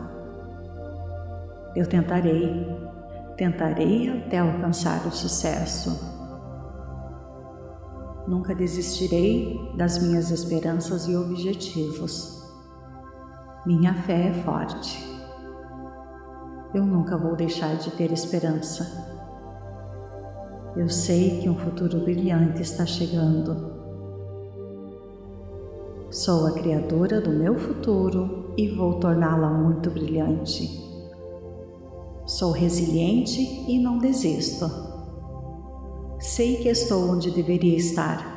Eu 1.77 1.87
tentarei, 1.87 2.67
Tentarei 3.39 4.11
até 4.11 4.39
alcançar 4.39 5.07
o 5.07 5.13
sucesso. 5.13 5.97
Nunca 8.27 8.53
desistirei 8.53 9.57
das 9.77 10.03
minhas 10.03 10.33
esperanças 10.33 11.07
e 11.07 11.15
objetivos. 11.17 12.43
Minha 13.65 13.95
fé 13.95 14.31
é 14.31 14.33
forte. 14.43 15.18
Eu 16.75 16.85
nunca 16.85 17.17
vou 17.17 17.35
deixar 17.35 17.77
de 17.77 17.91
ter 17.93 18.13
esperança. 18.13 19.07
Eu 20.77 20.89
sei 20.91 21.41
que 21.41 21.49
um 21.49 21.57
futuro 21.57 22.01
brilhante 22.01 22.61
está 22.61 22.85
chegando. 22.85 23.79
Sou 26.11 26.47
a 26.47 26.53
criadora 26.53 27.23
do 27.23 27.31
meu 27.31 27.59
futuro 27.59 28.53
e 28.57 28.69
vou 28.69 29.01
torná-la 29.01 29.49
muito 29.49 29.91
brilhante. 29.91 30.69
Sou 32.27 32.53
resiliente 32.53 33.41
e 33.67 33.79
não 33.79 33.99
desisto. 33.99 34.67
Sei 36.21 36.57
que 36.57 36.69
estou 36.69 37.11
onde 37.13 37.31
deveria 37.31 37.77
estar. 37.77 38.37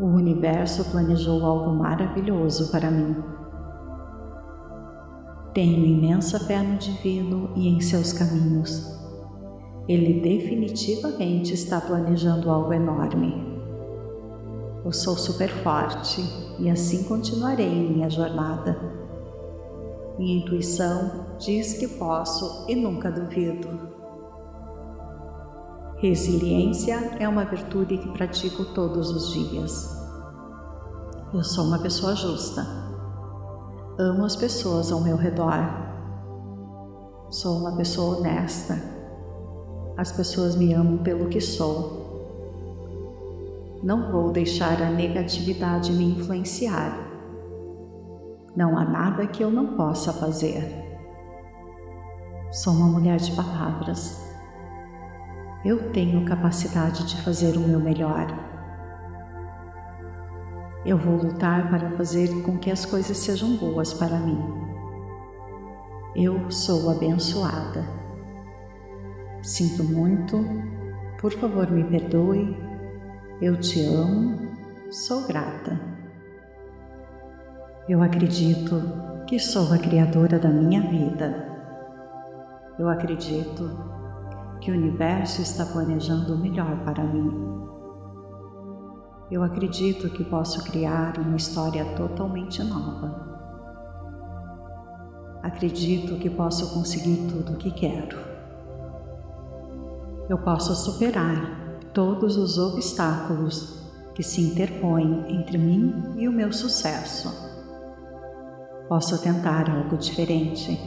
O 0.00 0.06
universo 0.06 0.84
planejou 0.90 1.44
algo 1.44 1.72
maravilhoso 1.76 2.72
para 2.72 2.90
mim. 2.90 3.39
Tenho 5.60 5.84
imensa 5.84 6.40
fé 6.40 6.62
no 6.62 6.78
divino 6.78 7.52
e 7.54 7.68
em 7.68 7.82
seus 7.82 8.14
caminhos. 8.14 8.98
Ele 9.86 10.18
definitivamente 10.22 11.52
está 11.52 11.78
planejando 11.78 12.50
algo 12.50 12.72
enorme. 12.72 13.34
Eu 14.82 14.90
sou 14.90 15.18
super 15.18 15.50
forte 15.50 16.22
e 16.58 16.70
assim 16.70 17.02
continuarei 17.02 17.90
minha 17.90 18.08
jornada. 18.08 18.74
Minha 20.18 20.38
intuição 20.38 21.36
diz 21.38 21.74
que 21.74 21.88
posso 21.88 22.64
e 22.66 22.74
nunca 22.74 23.10
duvido. 23.10 23.68
Resiliência 25.98 27.18
é 27.20 27.28
uma 27.28 27.44
virtude 27.44 27.98
que 27.98 28.08
pratico 28.12 28.64
todos 28.72 29.10
os 29.10 29.34
dias. 29.34 29.94
Eu 31.34 31.44
sou 31.44 31.66
uma 31.66 31.80
pessoa 31.80 32.16
justa. 32.16 32.89
Amo 34.00 34.24
as 34.24 34.34
pessoas 34.34 34.90
ao 34.90 35.02
meu 35.02 35.14
redor. 35.14 35.58
Sou 37.28 37.58
uma 37.58 37.76
pessoa 37.76 38.16
honesta. 38.16 38.80
As 39.94 40.10
pessoas 40.10 40.56
me 40.56 40.72
amam 40.72 40.96
pelo 40.96 41.28
que 41.28 41.38
sou. 41.38 42.00
Não 43.82 44.10
vou 44.10 44.32
deixar 44.32 44.80
a 44.80 44.88
negatividade 44.88 45.92
me 45.92 46.12
influenciar. 46.12 46.96
Não 48.56 48.78
há 48.78 48.86
nada 48.86 49.26
que 49.26 49.44
eu 49.44 49.50
não 49.50 49.76
possa 49.76 50.14
fazer. 50.14 50.64
Sou 52.50 52.72
uma 52.72 52.86
mulher 52.86 53.18
de 53.18 53.32
palavras. 53.32 54.18
Eu 55.62 55.92
tenho 55.92 56.24
capacidade 56.24 57.06
de 57.06 57.20
fazer 57.20 57.54
o 57.54 57.60
meu 57.60 57.78
melhor. 57.78 58.49
Eu 60.84 60.96
vou 60.96 61.16
lutar 61.16 61.68
para 61.68 61.90
fazer 61.90 62.42
com 62.42 62.56
que 62.56 62.70
as 62.70 62.86
coisas 62.86 63.16
sejam 63.18 63.56
boas 63.56 63.92
para 63.92 64.18
mim. 64.18 64.42
Eu 66.16 66.50
sou 66.50 66.90
abençoada. 66.90 67.84
Sinto 69.42 69.84
muito, 69.84 70.42
por 71.20 71.32
favor 71.32 71.70
me 71.70 71.84
perdoe. 71.84 72.56
Eu 73.42 73.58
te 73.58 73.84
amo, 73.84 74.38
sou 74.90 75.26
grata. 75.26 75.78
Eu 77.86 78.02
acredito 78.02 78.82
que 79.26 79.38
sou 79.38 79.72
a 79.72 79.78
criadora 79.78 80.38
da 80.38 80.48
minha 80.48 80.80
vida. 80.80 81.46
Eu 82.78 82.88
acredito 82.88 83.70
que 84.60 84.70
o 84.70 84.74
universo 84.74 85.42
está 85.42 85.66
planejando 85.66 86.34
o 86.34 86.38
melhor 86.38 86.84
para 86.84 87.04
mim. 87.04 87.69
Eu 89.30 89.42
acredito 89.42 90.10
que 90.10 90.24
posso 90.24 90.64
criar 90.64 91.18
uma 91.18 91.36
história 91.36 91.84
totalmente 91.94 92.62
nova. 92.62 93.28
Acredito 95.42 96.16
que 96.16 96.28
posso 96.28 96.74
conseguir 96.74 97.28
tudo 97.28 97.52
o 97.52 97.56
que 97.56 97.70
quero. 97.70 98.18
Eu 100.28 100.38
posso 100.38 100.74
superar 100.74 101.78
todos 101.94 102.36
os 102.36 102.58
obstáculos 102.58 103.80
que 104.14 104.22
se 104.22 104.40
interpõem 104.40 105.24
entre 105.28 105.56
mim 105.56 105.94
e 106.16 106.28
o 106.28 106.32
meu 106.32 106.52
sucesso. 106.52 107.48
Posso 108.88 109.22
tentar 109.22 109.70
algo 109.70 109.96
diferente 109.96 110.78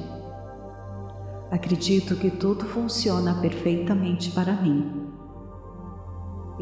Acredito 1.53 2.15
que 2.15 2.31
tudo 2.31 2.65
funciona 2.65 3.39
perfeitamente 3.39 4.31
para 4.31 4.53
mim. 4.53 5.02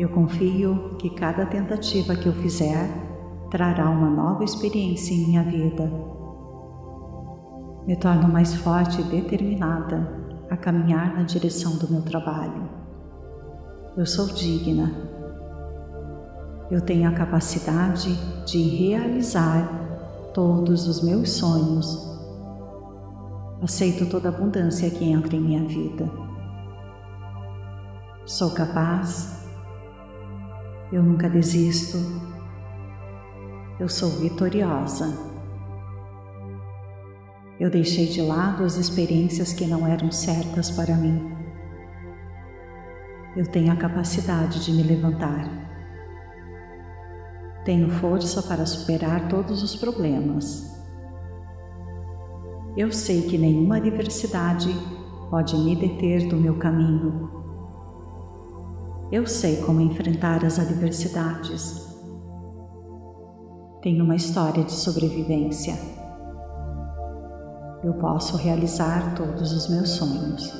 Eu 0.01 0.09
confio 0.09 0.95
que 0.97 1.11
cada 1.11 1.45
tentativa 1.45 2.15
que 2.15 2.25
eu 2.25 2.33
fizer 2.33 2.89
trará 3.51 3.87
uma 3.87 4.09
nova 4.09 4.43
experiência 4.43 5.13
em 5.13 5.27
minha 5.27 5.43
vida. 5.43 5.91
Me 7.85 7.95
torno 7.95 8.27
mais 8.27 8.55
forte 8.55 8.99
e 8.99 9.03
determinada 9.03 10.11
a 10.49 10.57
caminhar 10.57 11.13
na 11.13 11.21
direção 11.21 11.77
do 11.77 11.87
meu 11.87 12.01
trabalho. 12.01 12.67
Eu 13.95 14.07
sou 14.07 14.25
digna. 14.33 14.91
Eu 16.71 16.81
tenho 16.81 17.07
a 17.07 17.13
capacidade 17.13 18.09
de 18.47 18.57
realizar 18.57 20.31
todos 20.33 20.87
os 20.87 21.03
meus 21.03 21.33
sonhos 21.33 22.09
Aceito 23.61 24.09
toda 24.09 24.29
abundância 24.29 24.89
que 24.89 25.07
entra 25.07 25.35
em 25.35 25.39
minha 25.39 25.63
vida. 25.63 26.09
Sou 28.25 28.49
capaz. 28.49 29.40
Eu 30.91 31.01
nunca 31.01 31.29
desisto. 31.29 31.97
Eu 33.79 33.87
sou 33.87 34.09
vitoriosa. 34.09 35.07
Eu 37.57 37.69
deixei 37.69 38.07
de 38.07 38.21
lado 38.21 38.65
as 38.65 38.75
experiências 38.75 39.53
que 39.53 39.65
não 39.65 39.87
eram 39.87 40.11
certas 40.11 40.69
para 40.69 40.95
mim. 40.95 41.31
Eu 43.37 43.45
tenho 43.45 43.71
a 43.71 43.77
capacidade 43.77 44.65
de 44.65 44.73
me 44.73 44.83
levantar. 44.83 45.47
Tenho 47.63 47.89
força 47.89 48.43
para 48.43 48.65
superar 48.65 49.29
todos 49.29 49.63
os 49.63 49.75
problemas. 49.77 50.69
Eu 52.75 52.91
sei 52.91 53.21
que 53.21 53.37
nenhuma 53.37 53.77
adversidade 53.77 54.69
pode 55.29 55.55
me 55.55 55.73
deter 55.75 56.27
do 56.27 56.35
meu 56.35 56.57
caminho. 56.57 57.29
Eu 59.11 59.27
sei 59.27 59.61
como 59.61 59.81
enfrentar 59.81 60.45
as 60.45 60.57
adversidades. 60.57 61.89
Tenho 63.81 64.03
uma 64.03 64.15
história 64.15 64.63
de 64.63 64.71
sobrevivência. 64.71 65.75
Eu 67.83 67.93
posso 67.95 68.37
realizar 68.37 69.15
todos 69.15 69.51
os 69.51 69.69
meus 69.69 69.89
sonhos. 69.89 70.53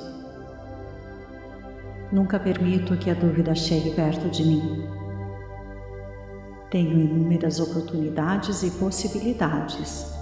Nunca 2.12 2.40
permito 2.40 2.98
que 2.98 3.10
a 3.10 3.14
dúvida 3.14 3.56
chegue 3.56 3.92
perto 3.92 4.30
de 4.30 4.44
mim. 4.44 4.86
Tenho 6.70 7.00
inúmeras 7.00 7.60
oportunidades 7.60 8.64
e 8.64 8.72
possibilidades 8.72 10.20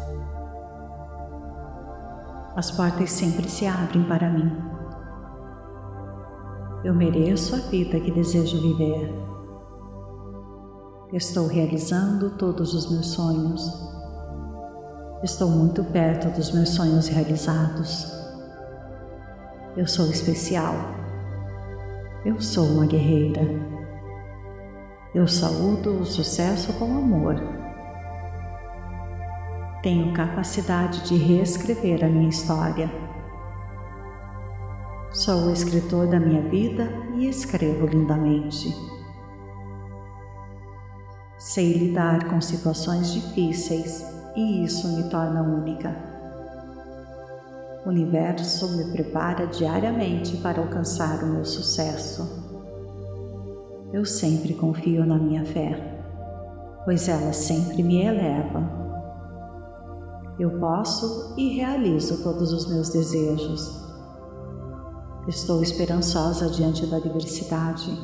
as 2.59 2.71
portas 2.71 3.11
sempre 3.11 3.47
se 3.47 3.65
abrem 3.65 4.03
para 4.03 4.29
mim. 4.29 4.78
Eu 6.83 6.93
mereço 6.93 7.55
a 7.55 7.59
vida 7.59 7.99
que 7.99 8.11
desejo 8.11 8.61
viver. 8.61 9.13
Estou 11.13 11.47
realizando 11.47 12.31
todos 12.31 12.73
os 12.73 12.91
meus 12.91 13.07
sonhos. 13.07 13.61
Estou 15.23 15.49
muito 15.49 15.83
perto 15.83 16.29
dos 16.29 16.51
meus 16.51 16.69
sonhos 16.69 17.07
realizados. 17.07 18.11
Eu 19.75 19.87
sou 19.87 20.09
especial. 20.09 20.73
Eu 22.25 22.39
sou 22.39 22.65
uma 22.65 22.85
guerreira. 22.85 23.41
Eu 25.13 25.27
saúdo 25.27 25.99
o 25.99 26.05
sucesso 26.05 26.71
com 26.73 26.85
amor 26.85 27.59
tenho 29.81 30.11
capacidade 30.13 31.07
de 31.07 31.15
reescrever 31.15 32.03
a 32.03 32.09
minha 32.09 32.29
história. 32.29 32.91
Sou 35.11 35.47
o 35.47 35.51
escritor 35.51 36.07
da 36.07 36.19
minha 36.19 36.41
vida 36.49 36.89
e 37.15 37.27
escrevo 37.27 37.85
lindamente. 37.85 38.75
Sei 41.37 41.73
lidar 41.73 42.29
com 42.29 42.39
situações 42.39 43.11
difíceis 43.13 44.05
e 44.35 44.63
isso 44.63 44.87
me 44.95 45.09
torna 45.09 45.41
única. 45.41 45.95
O 47.85 47.89
universo 47.89 48.77
me 48.77 48.91
prepara 48.91 49.47
diariamente 49.47 50.37
para 50.37 50.61
alcançar 50.61 51.23
o 51.23 51.27
meu 51.27 51.45
sucesso. 51.45 52.47
Eu 53.91 54.05
sempre 54.05 54.53
confio 54.53 55.05
na 55.05 55.17
minha 55.17 55.45
fé, 55.45 55.75
pois 56.85 57.07
ela 57.07 57.33
sempre 57.33 57.81
me 57.81 58.03
eleva 58.03 58.79
eu 60.39 60.57
posso 60.57 61.33
e 61.37 61.49
realizo 61.49 62.23
todos 62.23 62.53
os 62.53 62.65
meus 62.69 62.89
desejos. 62.89 63.88
Estou 65.29 65.61
esperançosa 65.61 66.49
diante 66.49 66.87
da 66.87 66.97
adversidade. 66.97 67.95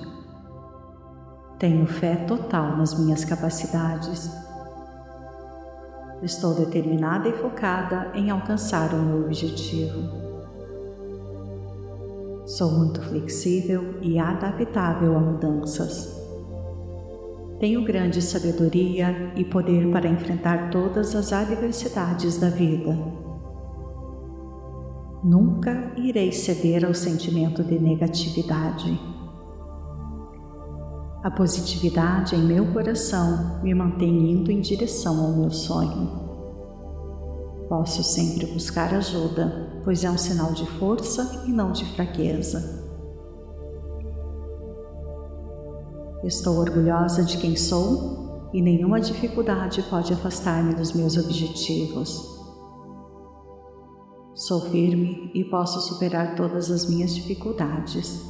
Tenho 1.57 1.88
fé 1.88 2.17
total 2.17 2.78
nas 2.78 2.93
minhas 2.99 3.26
capacidades. 3.26 4.30
Estou 6.21 6.53
determinada 6.53 7.28
e 7.28 7.34
focada 7.34 8.11
em 8.13 8.30
alcançar 8.30 8.93
o 8.93 9.01
meu 9.01 9.26
objetivo. 9.26 10.07
Sou 12.45 12.71
muito 12.71 13.01
flexível 13.01 13.95
e 14.03 14.19
adaptável 14.19 15.17
a 15.17 15.19
mudanças. 15.19 16.15
Tenho 17.59 17.84
grande 17.84 18.21
sabedoria 18.21 19.34
e 19.36 19.43
poder 19.43 19.91
para 19.91 20.07
enfrentar 20.07 20.69
todas 20.69 21.15
as 21.15 21.34
adversidades 21.34 22.38
da 22.38 22.49
vida. 22.49 23.24
Nunca 25.26 25.91
irei 25.97 26.32
ceder 26.32 26.86
ao 26.86 26.93
sentimento 26.93 27.63
de 27.63 27.80
negatividade. 27.80 28.95
A 31.23 31.32
positividade 31.32 32.36
em 32.36 32.43
meu 32.43 32.71
coração 32.71 33.59
me 33.63 33.73
mantém 33.73 34.34
indo 34.34 34.51
em 34.51 34.61
direção 34.61 35.19
ao 35.26 35.32
meu 35.32 35.49
sonho. 35.49 36.11
Posso 37.67 38.03
sempre 38.03 38.45
buscar 38.53 38.93
ajuda, 38.93 39.82
pois 39.84 40.03
é 40.03 40.11
um 40.11 40.17
sinal 40.17 40.53
de 40.53 40.67
força 40.78 41.43
e 41.47 41.51
não 41.51 41.71
de 41.71 41.86
fraqueza. 41.95 42.86
Estou 46.23 46.59
orgulhosa 46.59 47.23
de 47.23 47.39
quem 47.39 47.55
sou 47.55 48.51
e 48.53 48.61
nenhuma 48.61 49.01
dificuldade 49.01 49.82
pode 49.89 50.13
afastar-me 50.13 50.76
dos 50.76 50.93
meus 50.93 51.17
objetivos. 51.17 52.35
Sou 54.36 54.70
firme 54.70 55.32
e 55.34 55.46
posso 55.46 55.80
superar 55.80 56.36
todas 56.36 56.70
as 56.70 56.90
minhas 56.90 57.16
dificuldades. 57.16 58.22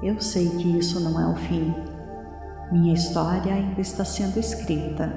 Eu 0.00 0.20
sei 0.20 0.48
que 0.48 0.78
isso 0.78 1.00
não 1.00 1.20
é 1.20 1.32
o 1.32 1.34
fim. 1.34 1.74
Minha 2.70 2.94
história 2.94 3.52
ainda 3.52 3.80
está 3.80 4.04
sendo 4.04 4.38
escrita. 4.38 5.12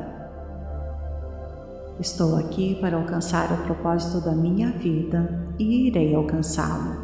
Estou 2.00 2.36
aqui 2.36 2.80
para 2.82 2.98
alcançar 2.98 3.52
o 3.52 3.64
propósito 3.64 4.20
da 4.22 4.32
minha 4.32 4.72
vida 4.72 5.54
e 5.60 5.88
irei 5.88 6.16
alcançá-lo. 6.16 6.98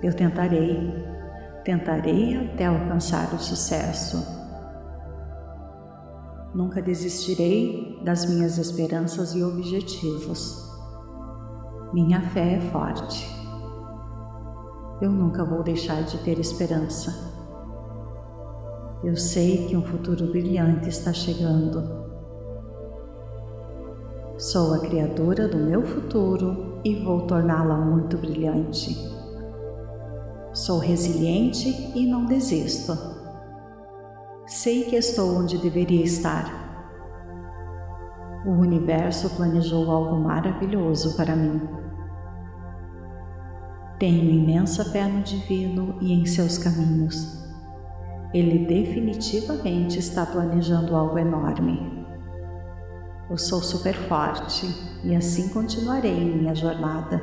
Eu 0.00 0.14
tentarei, 0.14 0.94
tentarei 1.64 2.36
até 2.36 2.66
alcançar 2.66 3.34
o 3.34 3.38
sucesso. 3.40 4.41
Nunca 6.54 6.82
desistirei 6.82 8.00
das 8.04 8.26
minhas 8.26 8.58
esperanças 8.58 9.34
e 9.34 9.42
objetivos. 9.42 10.70
Minha 11.92 12.20
fé 12.20 12.54
é 12.54 12.60
forte 12.60 13.42
eu 15.02 15.10
nunca 15.10 15.44
vou 15.44 15.64
deixar 15.64 16.04
de 16.04 16.16
ter 16.18 16.38
esperança. 16.38 17.12
Eu 19.02 19.16
sei 19.16 19.66
que 19.66 19.76
um 19.76 19.82
futuro 19.82 20.28
brilhante 20.28 20.88
está 20.88 21.12
chegando. 21.12 21.82
Sou 24.38 24.74
a 24.74 24.78
criadora 24.78 25.48
do 25.48 25.58
meu 25.58 25.82
futuro 25.82 26.78
e 26.84 26.94
vou 27.02 27.22
torná-la 27.22 27.76
muito 27.76 28.16
brilhante. 28.16 28.96
Sou 30.52 30.78
resiliente 30.78 31.68
e 31.96 32.06
não 32.06 32.24
desisto. 32.24 32.96
Sei 34.46 34.84
que 34.84 34.96
estou 34.96 35.36
onde 35.36 35.56
deveria 35.56 36.02
estar. 36.02 36.62
O 38.44 38.50
universo 38.50 39.30
planejou 39.36 39.88
algo 39.88 40.16
maravilhoso 40.16 41.16
para 41.16 41.36
mim. 41.36 41.60
Tenho 44.00 44.28
imensa 44.28 44.84
fé 44.84 45.06
no 45.06 45.22
divino 45.22 45.96
e 46.00 46.12
em 46.12 46.26
seus 46.26 46.58
caminhos. 46.58 47.40
Ele 48.34 48.66
definitivamente 48.66 50.00
está 50.00 50.26
planejando 50.26 50.96
algo 50.96 51.18
enorme. 51.18 52.04
Eu 53.30 53.38
sou 53.38 53.62
super 53.62 53.94
forte 53.94 54.66
e 55.04 55.14
assim 55.14 55.50
continuarei 55.50 56.18
minha 56.18 56.54
jornada. 56.54 57.22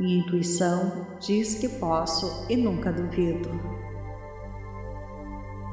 Minha 0.00 0.18
intuição 0.24 1.06
diz 1.20 1.54
que 1.54 1.68
posso 1.68 2.46
e 2.50 2.56
nunca 2.56 2.92
duvido. 2.92 3.77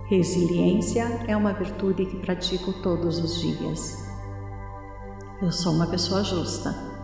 Resiliência 0.07 1.03
é 1.27 1.35
uma 1.35 1.53
virtude 1.53 2.05
que 2.05 2.17
pratico 2.17 2.73
todos 2.81 3.19
os 3.19 3.41
dias. 3.41 4.05
Eu 5.41 5.51
sou 5.51 5.73
uma 5.73 5.87
pessoa 5.87 6.23
justa 6.23 6.95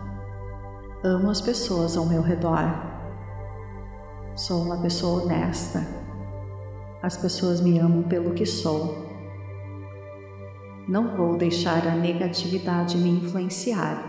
Amo 1.04 1.30
as 1.30 1.40
pessoas 1.40 1.96
ao 1.96 2.06
meu 2.06 2.22
redor. 2.22 2.62
Sou 4.36 4.62
uma 4.62 4.76
pessoa 4.76 5.24
honesta. 5.24 5.84
As 7.02 7.16
pessoas 7.16 7.60
me 7.60 7.76
amam 7.80 8.04
pelo 8.04 8.34
que 8.34 8.46
sou. 8.46 9.04
Não 10.86 11.16
vou 11.16 11.36
deixar 11.36 11.88
a 11.88 11.96
negatividade 11.96 12.96
me 12.96 13.10
influenciar. 13.10 14.00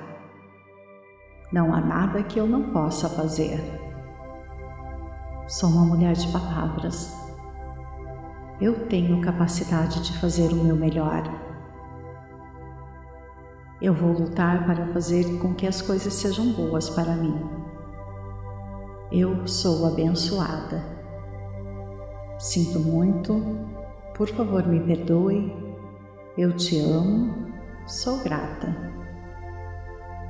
Não 1.51 1.73
há 1.73 1.81
nada 1.81 2.21
que 2.21 2.39
eu 2.39 2.45
não 2.45 2.71
possa 2.71 3.09
fazer. 3.09 3.59
Sou 5.47 5.71
uma 5.71 5.83
mulher 5.83 6.13
de 6.13 6.27
palavras. 6.31 7.22
Eu 8.63 8.87
tenho 8.87 9.19
capacidade 9.19 10.01
de 10.01 10.17
fazer 10.19 10.53
o 10.53 10.55
meu 10.55 10.73
melhor. 10.73 11.21
Eu 13.81 13.93
vou 13.93 14.13
lutar 14.13 14.65
para 14.65 14.87
fazer 14.93 15.37
com 15.39 15.53
que 15.53 15.67
as 15.67 15.81
coisas 15.81 16.13
sejam 16.13 16.53
boas 16.53 16.89
para 16.89 17.13
mim. 17.13 17.37
Eu 19.11 19.45
sou 19.45 19.85
abençoada. 19.85 20.81
Sinto 22.39 22.79
muito, 22.79 23.43
por 24.15 24.29
favor 24.29 24.65
me 24.65 24.79
perdoe. 24.79 25.53
Eu 26.37 26.53
te 26.55 26.79
amo, 26.79 27.35
sou 27.85 28.23
grata. 28.23 28.73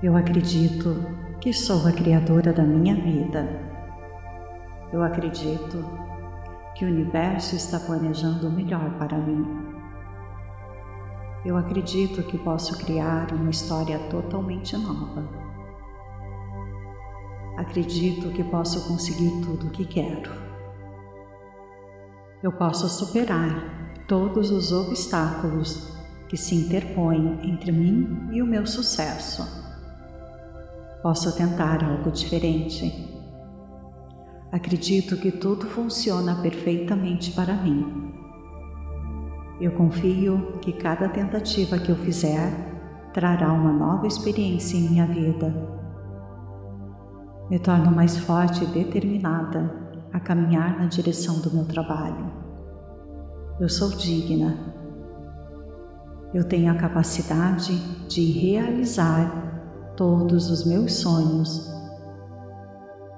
Eu 0.01 0.17
acredito 0.17 1.05
que 1.39 1.53
sou 1.53 1.85
a 1.87 1.91
criadora 1.91 2.51
da 2.51 2.63
minha 2.63 2.95
vida. 2.95 3.47
Eu 4.91 5.03
acredito 5.03 5.85
que 6.75 6.85
o 6.85 6.87
universo 6.87 7.55
está 7.55 7.79
planejando 7.79 8.47
o 8.47 8.51
melhor 8.51 8.97
para 8.97 9.17
mim. 9.17 9.45
Eu 11.45 11.57
acredito 11.57 12.23
que 12.23 12.37
posso 12.37 12.77
criar 12.85 13.31
uma 13.33 13.49
história 13.49 13.99
totalmente 14.09 14.77
nova. 14.77 15.27
Acredito 17.57 18.29
que 18.31 18.43
posso 18.43 18.87
conseguir 18.87 19.41
tudo 19.41 19.67
o 19.67 19.69
que 19.69 19.85
quero. 19.85 20.31
Eu 22.41 22.51
posso 22.51 22.89
superar 22.89 24.03
todos 24.07 24.51
os 24.51 24.71
obstáculos 24.71 25.93
que 26.27 26.37
se 26.37 26.55
interpõem 26.55 27.39
entre 27.43 27.71
mim 27.71 28.29
e 28.31 28.41
o 28.41 28.45
meu 28.45 28.65
sucesso. 28.65 29.45
Posso 31.03 31.35
tentar 31.35 31.83
algo 31.83 32.09
diferente. 32.09 33.12
Acredito 34.53 35.17
que 35.17 35.31
tudo 35.31 35.65
funciona 35.65 36.41
perfeitamente 36.41 37.31
para 37.31 37.53
mim 37.55 38.13
eu 39.63 39.71
confio 39.71 40.57
que 40.61 40.73
cada 40.73 41.07
tentativa 41.07 41.77
que 41.77 41.89
eu 41.89 41.95
fizer 41.95 42.51
trará 43.13 43.53
uma 43.53 43.71
nova 43.71 44.05
experiência 44.05 44.75
em 44.75 44.89
minha 44.89 45.07
vida. 45.07 45.55
Me 47.49 47.57
torno 47.59 47.89
mais 47.89 48.17
forte 48.17 48.65
e 48.65 48.67
determinada 48.67 49.73
a 50.11 50.19
caminhar 50.19 50.77
na 50.77 50.87
direção 50.87 51.39
do 51.39 51.49
meu 51.49 51.65
trabalho. 51.65 52.29
Eu 53.57 53.69
sou 53.69 53.91
digna. 53.91 54.57
Eu 56.33 56.43
tenho 56.43 56.69
a 56.69 56.75
capacidade 56.75 57.73
de 58.09 58.31
realizar 58.31 59.93
todos 59.95 60.49
os 60.49 60.65
meus 60.65 60.95
sonhos. 60.95 61.72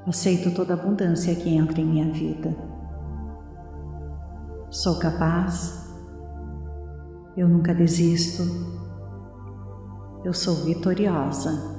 Aceito 0.07 0.53
toda 0.53 0.73
a 0.73 0.77
abundância 0.77 1.35
que 1.35 1.49
entra 1.49 1.81
em 1.81 1.85
minha 1.85 2.11
vida. 2.11 2.55
Sou 4.69 4.99
capaz 4.99 5.85
eu 7.37 7.49
nunca 7.49 7.73
desisto. 7.73 8.43
Eu 10.23 10.33
sou 10.33 10.55
vitoriosa. 10.63 11.75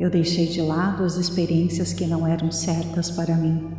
Eu 0.00 0.10
deixei 0.10 0.48
de 0.48 0.60
lado 0.60 1.04
as 1.04 1.14
experiências 1.14 1.92
que 1.92 2.06
não 2.06 2.26
eram 2.26 2.50
certas 2.50 3.08
para 3.08 3.36
mim. 3.36 3.70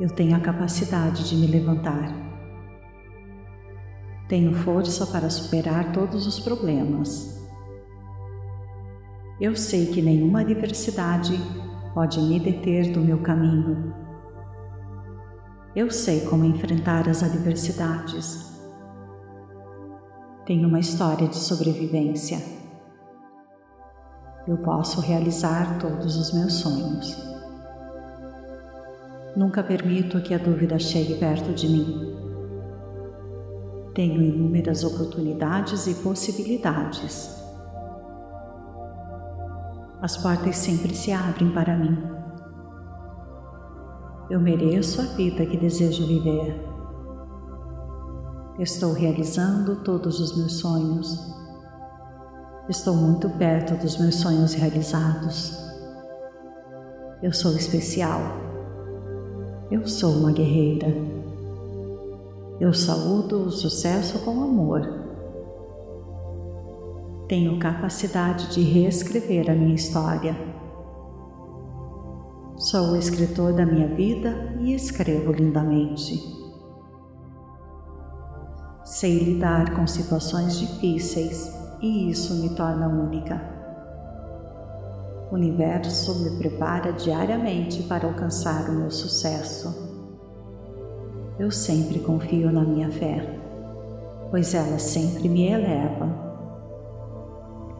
Eu 0.00 0.10
tenho 0.10 0.34
a 0.34 0.40
capacidade 0.40 1.28
de 1.28 1.36
me 1.36 1.46
levantar. 1.46 2.12
Tenho 4.28 4.52
força 4.52 5.06
para 5.06 5.30
superar 5.30 5.92
todos 5.92 6.26
os 6.26 6.40
problemas. 6.40 7.33
Eu 9.40 9.56
sei 9.56 9.86
que 9.86 10.00
nenhuma 10.00 10.42
adversidade 10.42 11.32
pode 11.92 12.20
me 12.20 12.38
deter 12.38 12.92
do 12.92 13.00
meu 13.00 13.18
caminho. 13.18 13.92
Eu 15.74 15.90
sei 15.90 16.20
como 16.26 16.44
enfrentar 16.44 17.08
as 17.08 17.20
adversidades. 17.20 18.52
Tenho 20.46 20.68
uma 20.68 20.78
história 20.78 21.26
de 21.26 21.34
sobrevivência. 21.34 22.38
Eu 24.46 24.58
posso 24.58 25.00
realizar 25.00 25.80
todos 25.80 26.16
os 26.16 26.32
meus 26.32 26.52
sonhos. 26.52 27.16
Nunca 29.36 29.64
permito 29.64 30.20
que 30.20 30.32
a 30.32 30.38
dúvida 30.38 30.78
chegue 30.78 31.14
perto 31.14 31.52
de 31.52 31.68
mim. 31.68 32.14
Tenho 33.96 34.22
inúmeras 34.22 34.84
oportunidades 34.84 35.88
e 35.88 35.94
possibilidades. 35.94 37.43
As 40.04 40.18
portas 40.18 40.58
sempre 40.58 40.94
se 40.94 41.10
abrem 41.12 41.50
para 41.50 41.78
mim. 41.78 41.96
Eu 44.28 44.38
mereço 44.38 45.00
a 45.00 45.04
vida 45.04 45.46
que 45.46 45.56
desejo 45.56 46.06
viver. 46.06 46.62
Estou 48.58 48.92
realizando 48.92 49.76
todos 49.76 50.20
os 50.20 50.36
meus 50.36 50.58
sonhos. 50.58 51.18
Estou 52.68 52.94
muito 52.94 53.30
perto 53.30 53.80
dos 53.82 53.96
meus 53.96 54.16
sonhos 54.16 54.52
realizados. 54.52 55.58
Eu 57.22 57.32
sou 57.32 57.56
especial. 57.56 58.20
Eu 59.70 59.86
sou 59.86 60.12
uma 60.12 60.32
guerreira. 60.32 60.88
Eu 62.60 62.74
saúdo 62.74 63.46
o 63.46 63.50
sucesso 63.50 64.18
com 64.18 64.32
amor. 64.32 65.03
Tenho 67.28 67.58
capacidade 67.58 68.52
de 68.52 68.60
reescrever 68.60 69.50
a 69.50 69.54
minha 69.54 69.74
história. 69.74 70.36
Sou 72.56 72.92
o 72.92 72.96
escritor 72.96 73.54
da 73.54 73.64
minha 73.64 73.88
vida 73.88 74.54
e 74.60 74.74
escrevo 74.74 75.32
lindamente. 75.32 76.22
Sei 78.84 79.18
lidar 79.20 79.74
com 79.74 79.86
situações 79.86 80.58
difíceis 80.58 81.50
e 81.80 82.10
isso 82.10 82.42
me 82.42 82.50
torna 82.50 82.88
única. 82.88 83.40
O 85.30 85.34
universo 85.34 86.22
me 86.22 86.36
prepara 86.36 86.92
diariamente 86.92 87.84
para 87.84 88.06
alcançar 88.06 88.68
o 88.68 88.74
meu 88.74 88.90
sucesso. 88.90 89.94
Eu 91.38 91.50
sempre 91.50 92.00
confio 92.00 92.52
na 92.52 92.62
minha 92.62 92.90
fé, 92.92 93.40
pois 94.30 94.54
ela 94.54 94.78
sempre 94.78 95.26
me 95.26 95.48
eleva. 95.48 96.23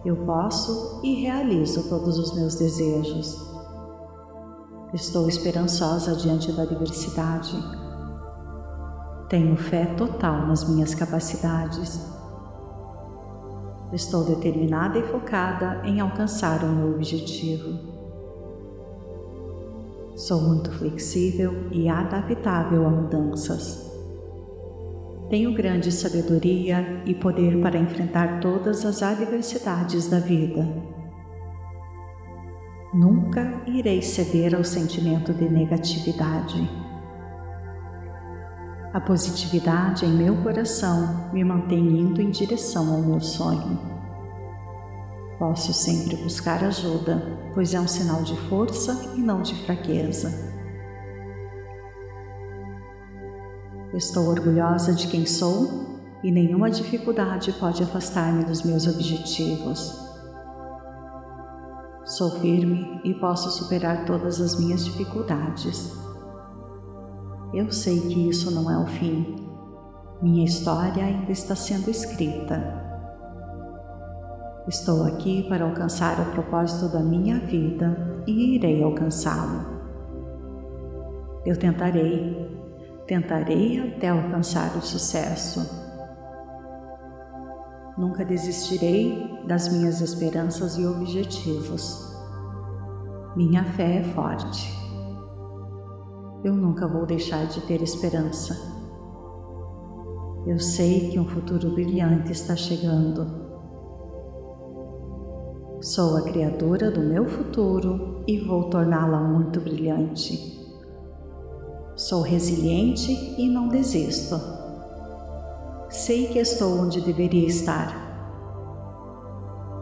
Eu 0.05 0.17
posso 0.17 1.01
e 1.03 1.15
realizo 1.23 1.89
todos 1.89 2.19
os 2.19 2.35
meus 2.35 2.57
desejos. 2.57 3.55
Estou 4.93 5.27
esperançosa 5.29 6.15
diante 6.15 6.53
da 6.53 6.63
adversidade. 6.63 7.57
Tenho 9.31 9.57
fé 9.57 9.87
total 9.97 10.47
nas 10.47 10.69
minhas 10.69 10.95
capacidades. 10.95 11.99
Estou 13.93 14.25
determinada 14.25 14.99
e 14.99 15.07
focada 15.07 15.81
em 15.85 16.01
alcançar 16.01 16.63
o 16.65 16.69
meu 16.69 16.95
objetivo. 16.95 17.95
Sou 20.17 20.41
muito 20.43 20.71
flexível 20.71 21.69
e 21.73 21.89
adaptável 21.89 22.87
a 22.87 22.91
mudanças. 22.91 23.94
Tenho 25.35 25.53
grande 25.53 25.91
sabedoria 25.91 27.03
e 27.05 27.13
poder 27.13 27.61
para 27.61 27.77
enfrentar 27.77 28.39
todas 28.39 28.87
as 28.87 29.03
adversidades 29.03 30.09
da 30.09 30.21
vida. 30.21 30.65
Nunca 32.95 33.61
irei 33.67 34.01
ceder 34.01 34.55
ao 34.55 34.63
sentimento 34.63 35.33
de 35.35 35.49
negatividade. 35.49 36.71
A 38.93 39.01
positividade 39.01 40.07
em 40.07 40.13
meu 40.13 40.37
coração 40.37 41.29
me 41.33 41.43
mantém 41.43 41.81
indo 41.81 42.23
em 42.23 42.31
direção 42.31 42.95
ao 42.95 43.03
meu 43.03 43.19
sonho. 43.19 43.77
Posso 45.37 45.75
sempre 45.75 46.15
buscar 46.15 46.63
ajuda, 46.63 47.51
pois 47.53 47.75
é 47.75 47.81
um 47.81 47.89
sinal 47.89 48.23
de 48.23 48.37
força 48.43 49.15
e 49.17 49.19
não 49.19 49.43
de 49.43 49.57
fraqueza. 49.65 50.54
Estou 53.95 54.29
orgulhosa 54.29 54.93
de 54.93 55.07
quem 55.09 55.25
sou 55.25 55.87
e 56.23 56.31
nenhuma 56.31 56.71
dificuldade 56.71 57.53
pode 57.53 57.83
afastar-me 57.83 58.45
dos 58.45 58.63
meus 58.63 58.87
objetivos. 58.87 59.99
Sou 62.05 62.31
firme 62.41 63.01
e 63.05 63.15
posso 63.15 63.51
superar 63.51 64.05
todas 64.05 64.41
as 64.41 64.59
minhas 64.59 64.85
dificuldades. 64.85 65.93
Eu 67.53 67.71
sei 67.71 68.01
que 68.01 68.29
isso 68.29 68.51
não 68.51 68.71
é 68.71 68.77
o 68.77 68.87
fim. 68.87 69.37
Minha 70.21 70.45
história 70.45 71.05
ainda 71.05 71.33
está 71.33 71.55
sendo 71.55 71.91
escrita 71.91 72.85
Estou 74.67 75.05
aqui 75.05 75.47
para 75.47 75.63
alcançar 75.63 76.19
o 76.19 76.33
propósito 76.33 76.91
da 76.91 77.01
minha 77.01 77.39
vida 77.39 78.23
e 78.27 78.55
irei 78.55 78.83
alcançá-lo. 78.83 79.75
Eu 81.45 81.55
tentarei, 81.59 82.54
tentarei 83.07 83.81
até 83.81 84.09
alcançar 84.09 84.77
o 84.77 84.83
sucesso. 84.83 85.83
Nunca 87.97 88.25
desistirei 88.25 89.45
das 89.47 89.69
minhas 89.69 90.01
esperanças 90.01 90.77
e 90.77 90.87
objetivos. 90.87 92.13
Minha 93.37 93.65
fé 93.65 93.99
é 93.99 94.05
forte. 94.05 94.73
Eu 96.43 96.55
nunca 96.55 96.87
vou 96.87 97.07
deixar 97.07 97.47
de 97.47 97.61
ter 97.63 97.83
esperança. 97.83 98.55
Eu 100.47 100.59
sei 100.59 101.11
que 101.11 101.19
um 101.19 101.27
futuro 101.27 101.71
brilhante 101.71 102.33
está 102.33 102.55
chegando 102.55 103.45
Sou 105.85 106.17
a 106.17 106.23
criadora 106.23 106.91
do 106.91 107.03
meu 107.03 107.29
futuro 107.29 108.25
e 108.27 108.39
vou 108.39 108.71
torná-la 108.71 109.21
muito 109.21 109.61
brilhante. 109.61 110.64
Sou 111.97 112.23
resiliente 112.23 113.13
e 113.39 113.49
não 113.49 113.69
desisto. 113.69 114.35
Sei 115.89 116.27
que 116.27 116.41
estou 116.41 116.81
onde 116.81 117.01
deveria 117.01 117.47
estar. 117.47 118.05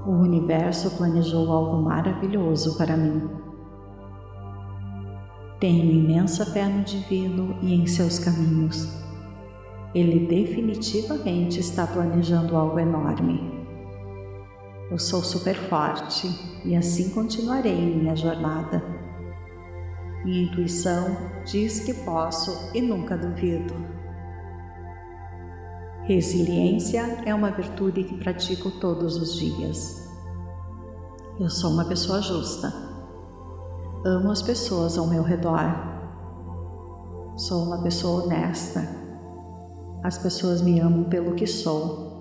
O 0.07 0.11
universo 0.11 0.91
planejou 0.99 1.51
algo 1.51 1.83
maravilhoso 1.83 2.77
para 2.77 2.99
mim. 2.99 3.31
Tenho 5.59 5.91
imensa 5.91 6.45
fé 6.45 6.69
no 6.69 6.85
divino 6.85 7.57
e 7.63 7.73
em 7.73 7.87
seus 7.87 8.19
caminhos. 8.19 8.87
Ele 9.95 10.27
definitivamente 10.27 11.61
está 11.61 11.87
planejando 11.87 12.57
algo 12.57 12.79
enorme. 12.79 13.41
Eu 14.91 14.99
sou 14.99 15.23
super 15.23 15.55
forte 15.55 16.29
e 16.63 16.77
assim 16.77 17.09
continuarei 17.15 17.97
minha 17.97 18.15
jornada. 18.15 18.85
Minha 20.25 20.45
intuição 20.45 21.17
diz 21.45 21.81
que 21.81 21.93
posso 21.93 22.71
e 22.75 22.81
nunca 22.81 23.17
duvido. 23.17 23.75
Resiliência 26.05 27.23
é 27.25 27.35
uma 27.35 27.51
virtude 27.51 28.05
que 28.05 28.17
pratico 28.19 28.71
todos 28.71 29.17
os 29.17 29.35
dias. 29.35 30.09
Eu 31.39 31.49
sou 31.49 31.71
uma 31.71 31.85
pessoa 31.85 32.21
justa. 32.21 32.73
Amo 34.05 34.31
as 34.31 34.43
pessoas 34.43 34.99
ao 34.99 35.07
meu 35.07 35.23
redor. 35.23 35.75
Sou 37.37 37.65
uma 37.65 37.83
pessoa 37.83 38.25
honesta. 38.25 38.89
As 40.03 40.19
pessoas 40.19 40.61
me 40.61 40.81
amam 40.81 41.05
pelo 41.05 41.35
que 41.35 41.47
sou 41.47 42.13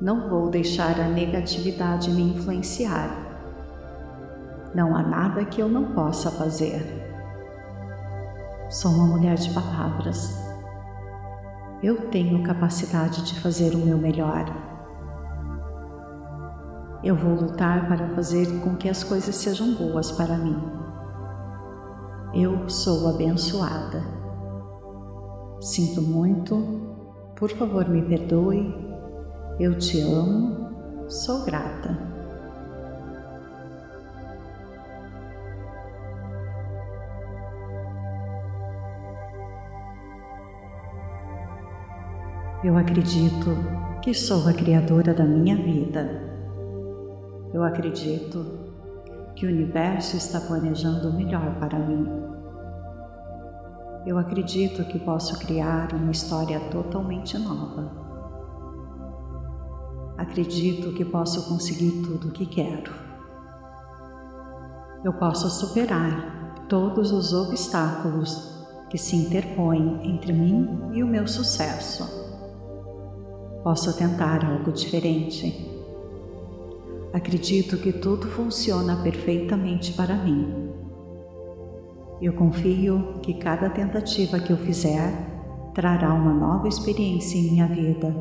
não 0.00 0.28
vou 0.28 0.50
deixar 0.50 1.00
a 1.00 1.08
negatividade 1.08 2.10
me 2.10 2.22
influenciar. 2.22 3.23
Não 4.74 4.96
há 4.96 5.02
nada 5.02 5.44
que 5.44 5.60
eu 5.60 5.68
não 5.68 5.94
possa 5.94 6.30
fazer. 6.30 6.82
Sou 8.68 8.90
uma 8.90 9.06
mulher 9.06 9.36
de 9.36 9.52
palavras. 9.54 10.36
Eu 11.82 12.08
tenho 12.10 12.42
capacidade 12.42 13.24
de 13.24 13.38
fazer 13.40 13.74
o 13.74 13.78
meu 13.78 13.98
melhor. 13.98 14.44
Eu 17.02 17.14
vou 17.14 17.34
lutar 17.34 17.86
para 17.86 18.08
fazer 18.08 18.46
com 18.60 18.74
que 18.76 18.88
as 18.88 19.04
coisas 19.04 19.36
sejam 19.36 19.74
boas 19.74 20.10
para 20.10 20.36
mim. 20.36 20.56
Eu 22.32 22.68
sou 22.68 23.08
abençoada. 23.08 24.02
Sinto 25.60 26.02
muito, 26.02 26.56
por 27.36 27.50
favor 27.50 27.88
me 27.88 28.02
perdoe 28.02 28.84
eu 29.58 29.78
te 29.78 30.00
amo, 30.00 31.08
sou 31.08 31.44
grata. 31.44 31.96
Eu 42.64 42.78
acredito 42.78 43.58
que 44.00 44.14
sou 44.14 44.48
a 44.48 44.52
criadora 44.54 45.12
da 45.12 45.22
minha 45.22 45.54
vida. 45.54 46.18
Eu 47.52 47.62
acredito 47.62 48.42
que 49.36 49.44
o 49.44 49.50
universo 49.50 50.16
está 50.16 50.40
planejando 50.40 51.10
o 51.10 51.12
melhor 51.12 51.56
para 51.60 51.78
mim. 51.78 52.08
Eu 54.06 54.16
acredito 54.16 54.82
que 54.86 54.98
posso 54.98 55.38
criar 55.40 55.92
uma 55.92 56.10
história 56.10 56.58
totalmente 56.70 57.36
nova. 57.36 57.92
Acredito 60.16 60.94
que 60.94 61.04
posso 61.04 61.46
conseguir 61.46 62.00
tudo 62.00 62.28
o 62.28 62.32
que 62.32 62.46
quero. 62.46 62.94
Eu 65.04 65.12
posso 65.12 65.50
superar 65.50 66.64
todos 66.66 67.12
os 67.12 67.34
obstáculos 67.34 68.66
que 68.88 68.96
se 68.96 69.16
interpõem 69.16 70.00
entre 70.02 70.32
mim 70.32 70.88
e 70.94 71.02
o 71.02 71.06
meu 71.06 71.28
sucesso. 71.28 72.23
Posso 73.64 73.96
tentar 73.96 74.44
algo 74.44 74.70
diferente. 74.70 75.70
Acredito 77.14 77.78
que 77.78 77.94
tudo 77.94 78.26
funciona 78.28 78.94
perfeitamente 79.02 79.94
para 79.94 80.14
mim. 80.16 80.70
Eu 82.20 82.34
confio 82.34 83.20
que 83.22 83.32
cada 83.32 83.70
tentativa 83.70 84.38
que 84.38 84.52
eu 84.52 84.58
fizer 84.58 85.12
trará 85.74 86.12
uma 86.12 86.34
nova 86.34 86.68
experiência 86.68 87.38
em 87.38 87.52
minha 87.52 87.66
vida. 87.66 88.14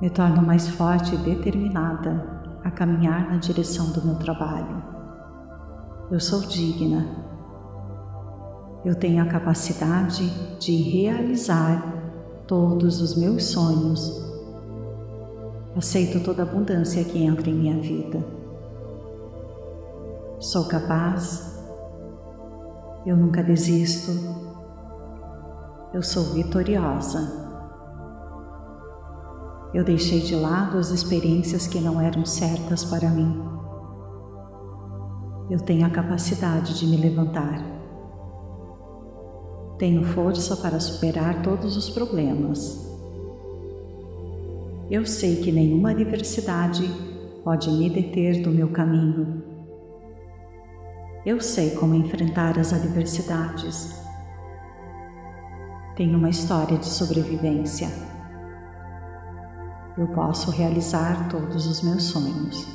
Me 0.00 0.10
torno 0.10 0.42
mais 0.42 0.68
forte 0.70 1.14
e 1.14 1.18
determinada 1.18 2.58
a 2.64 2.72
caminhar 2.72 3.30
na 3.30 3.36
direção 3.36 3.92
do 3.92 4.04
meu 4.04 4.16
trabalho. 4.16 4.82
Eu 6.10 6.18
sou 6.18 6.40
digna. 6.40 7.06
Eu 8.84 8.96
tenho 8.96 9.22
a 9.22 9.26
capacidade 9.26 10.58
de 10.58 10.74
realizar 10.74 11.93
todos 12.46 13.00
os 13.00 13.16
meus 13.16 13.44
sonhos 13.44 14.24
Aceito 15.76 16.20
toda 16.20 16.44
a 16.44 16.46
abundância 16.46 17.02
que 17.02 17.20
entra 17.20 17.50
em 17.50 17.54
minha 17.54 17.76
vida. 17.80 18.24
Sou 20.38 20.66
capaz. 20.66 21.60
Eu 23.04 23.16
nunca 23.16 23.42
desisto. 23.42 24.12
Eu 25.92 26.00
sou 26.00 26.22
vitoriosa. 26.32 27.42
Eu 29.74 29.82
deixei 29.82 30.20
de 30.20 30.36
lado 30.36 30.78
as 30.78 30.90
experiências 30.90 31.66
que 31.66 31.80
não 31.80 32.00
eram 32.00 32.24
certas 32.24 32.84
para 32.84 33.10
mim. 33.10 33.42
Eu 35.50 35.58
tenho 35.58 35.84
a 35.84 35.90
capacidade 35.90 36.78
de 36.78 36.86
me 36.86 36.96
levantar. 36.96 37.73
Tenho 39.84 40.02
força 40.02 40.56
para 40.56 40.80
superar 40.80 41.42
todos 41.42 41.76
os 41.76 41.90
problemas. 41.90 42.90
Eu 44.90 45.04
sei 45.04 45.42
que 45.42 45.52
nenhuma 45.52 45.90
adversidade 45.90 46.90
pode 47.44 47.70
me 47.70 47.90
deter 47.90 48.42
do 48.42 48.48
meu 48.50 48.70
caminho. 48.70 49.44
Eu 51.26 51.38
sei 51.38 51.72
como 51.72 51.94
enfrentar 51.94 52.58
as 52.58 52.72
adversidades. 52.72 54.02
Tenho 55.96 56.16
uma 56.16 56.30
história 56.30 56.78
de 56.78 56.86
sobrevivência. 56.86 57.88
Eu 59.98 60.08
posso 60.14 60.50
realizar 60.50 61.28
todos 61.28 61.66
os 61.66 61.82
meus 61.82 62.04
sonhos. 62.04 62.66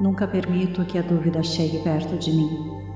Nunca 0.00 0.26
permito 0.26 0.84
que 0.84 0.98
a 0.98 1.02
dúvida 1.02 1.40
chegue 1.44 1.84
perto 1.84 2.18
de 2.18 2.32
mim. 2.32 2.87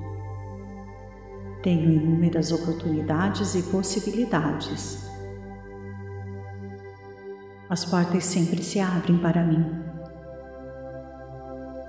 Tenho 1.63 1.93
inúmeras 1.93 2.53
oportunidades 2.53 3.55
e 3.55 3.63
possibilidades 3.63 5.13
as 7.73 7.87
portas 7.87 8.27
sempre 8.27 8.63
se 8.63 8.79
abrem 8.79 9.17
para 9.17 9.43
mim. 9.43 9.65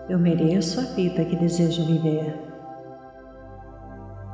Eu 0.07 0.17
mereço 0.17 0.79
a 0.79 0.83
vida 0.83 1.25
que 1.25 1.35
desejo 1.35 1.85
viver. 1.85 2.41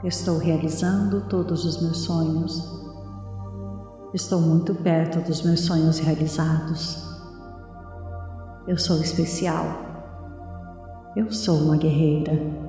Estou 0.03 0.37
realizando 0.37 1.21
todos 1.21 1.65
os 1.65 1.81
meus 1.81 2.01
sonhos. 2.01 2.63
Estou 4.13 4.39
muito 4.39 4.75
perto 4.75 5.21
dos 5.21 5.41
meus 5.41 5.61
sonhos 5.61 5.97
realizados. 5.97 7.03
Eu 8.67 8.77
sou 8.77 9.01
especial. 9.01 9.65
Eu 11.15 11.31
sou 11.31 11.57
uma 11.63 11.77
guerreira. 11.77 12.68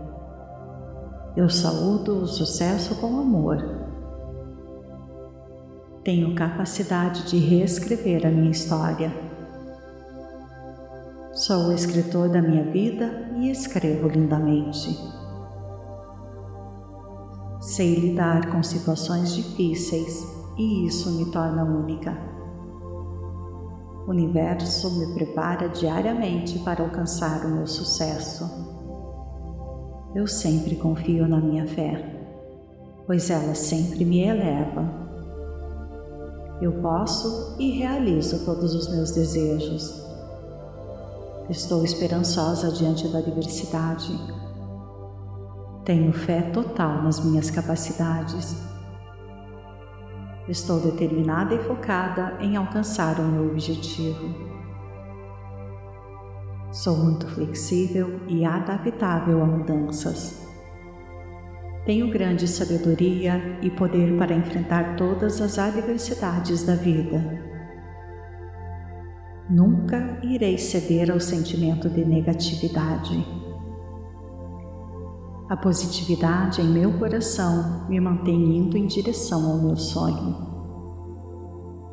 Eu 1.37 1.49
saúdo 1.49 2.23
o 2.23 2.27
sucesso 2.27 2.97
com 2.97 3.19
amor 3.19 3.81
tenho 6.03 6.35
capacidade 6.35 7.25
de 7.29 7.37
reescrever 7.37 8.27
a 8.27 8.31
minha 8.31 8.51
história. 8.51 9.13
Sou 11.33 11.69
o 11.69 11.73
escritor 11.73 12.31
da 12.31 12.41
minha 12.41 12.65
vida 12.65 13.31
e 13.37 13.51
escrevo 13.51 14.09
lindamente. 14.09 14.99
Sei 17.61 17.95
lidar 17.97 18.51
com 18.51 18.63
situações 18.63 19.35
difíceis 19.35 20.27
e 20.57 20.87
isso 20.87 21.11
me 21.19 21.31
torna 21.31 21.65
única. 21.65 22.17
O 24.07 24.11
universo 24.11 24.99
me 24.99 25.15
prepara 25.15 25.69
diariamente 25.69 26.59
para 26.61 26.83
alcançar 26.83 27.45
o 27.45 27.51
meu 27.51 27.67
sucesso. 27.67 28.70
Eu 30.15 30.27
sempre 30.27 30.77
confio 30.77 31.27
na 31.27 31.41
minha 31.41 31.67
fé, 31.67 32.05
pois 33.07 33.31
ela 33.31 33.55
sempre 33.55 34.05
me 34.05 34.21
eleva 34.21 35.01
eu 36.61 36.73
posso 36.73 37.57
e 37.59 37.71
realizo 37.71 38.45
todos 38.45 38.75
os 38.75 38.91
meus 38.91 39.13
desejos. 39.13 40.05
Estou 41.49 41.83
esperançosa 41.83 42.71
diante 42.71 43.09
da 43.09 43.19
adversidade. 43.19 44.13
Tenho 45.83 46.13
fé 46.13 46.43
total 46.43 47.03
nas 47.03 47.25
minhas 47.25 47.51
capacidades. 47.51 48.55
Estou 50.49 50.81
determinada 50.81 51.55
e 51.55 51.65
focada 51.65 52.37
em 52.41 52.57
alcançar 52.57 53.19
o 53.19 53.25
meu 53.25 53.51
objetivo. 53.51 54.50
Sou 56.73 56.97
muito 56.97 57.27
flexível 57.27 58.21
e 58.29 58.45
adaptável 58.45 59.43
a 59.43 59.47
mudanças. 59.47 60.47
Tenho 61.85 62.09
grande 62.11 62.47
sabedoria 62.47 63.59
e 63.61 63.69
poder 63.71 64.17
para 64.17 64.35
enfrentar 64.35 64.95
todas 64.95 65.41
as 65.41 65.59
adversidades 65.59 66.65
da 66.65 66.77
vida. 66.77 67.21
Nunca 69.49 70.21
irei 70.23 70.57
ceder 70.59 71.11
ao 71.11 71.19
sentimento 71.19 71.89
de 71.91 72.05
negatividade. 72.05 73.27
A 75.49 75.57
positividade 75.57 76.61
em 76.61 76.69
meu 76.69 76.97
coração 77.01 77.89
me 77.89 77.99
mantém 77.99 78.59
indo 78.59 78.79
em 78.79 78.87
direção 78.87 79.51
ao 79.51 79.59
meu 79.59 79.75
sonho. 79.75 80.37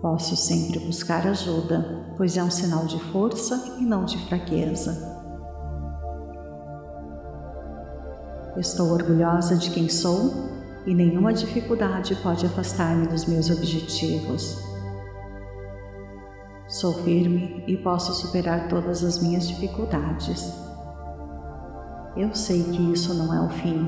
Posso 0.03 0.35
sempre 0.35 0.77
buscar 0.77 1.25
ajuda, 1.25 2.06
pois 2.17 2.35
é 2.35 2.43
um 2.43 2.49
sinal 2.49 2.85
de 2.85 2.99
força 3.11 3.75
e 3.79 3.85
não 3.85 4.03
de 4.03 4.17
fraqueza. 4.27 5.15
Estou 8.57 8.91
orgulhosa 8.91 9.55
de 9.55 9.69
quem 9.69 9.87
sou 9.87 10.33
e 10.87 10.95
nenhuma 10.95 11.31
dificuldade 11.31 12.15
pode 12.23 12.43
afastar-me 12.45 13.07
dos 13.07 13.25
meus 13.25 13.51
objetivos. 13.51 14.57
Sou 16.67 16.93
firme 17.03 17.63
e 17.67 17.77
posso 17.77 18.13
superar 18.13 18.67
todas 18.67 19.03
as 19.03 19.21
minhas 19.21 19.47
dificuldades. 19.47 20.51
Eu 22.15 22.33
sei 22.33 22.63
que 22.63 22.91
isso 22.91 23.13
não 23.13 23.31
é 23.31 23.45
o 23.45 23.49
fim. 23.49 23.87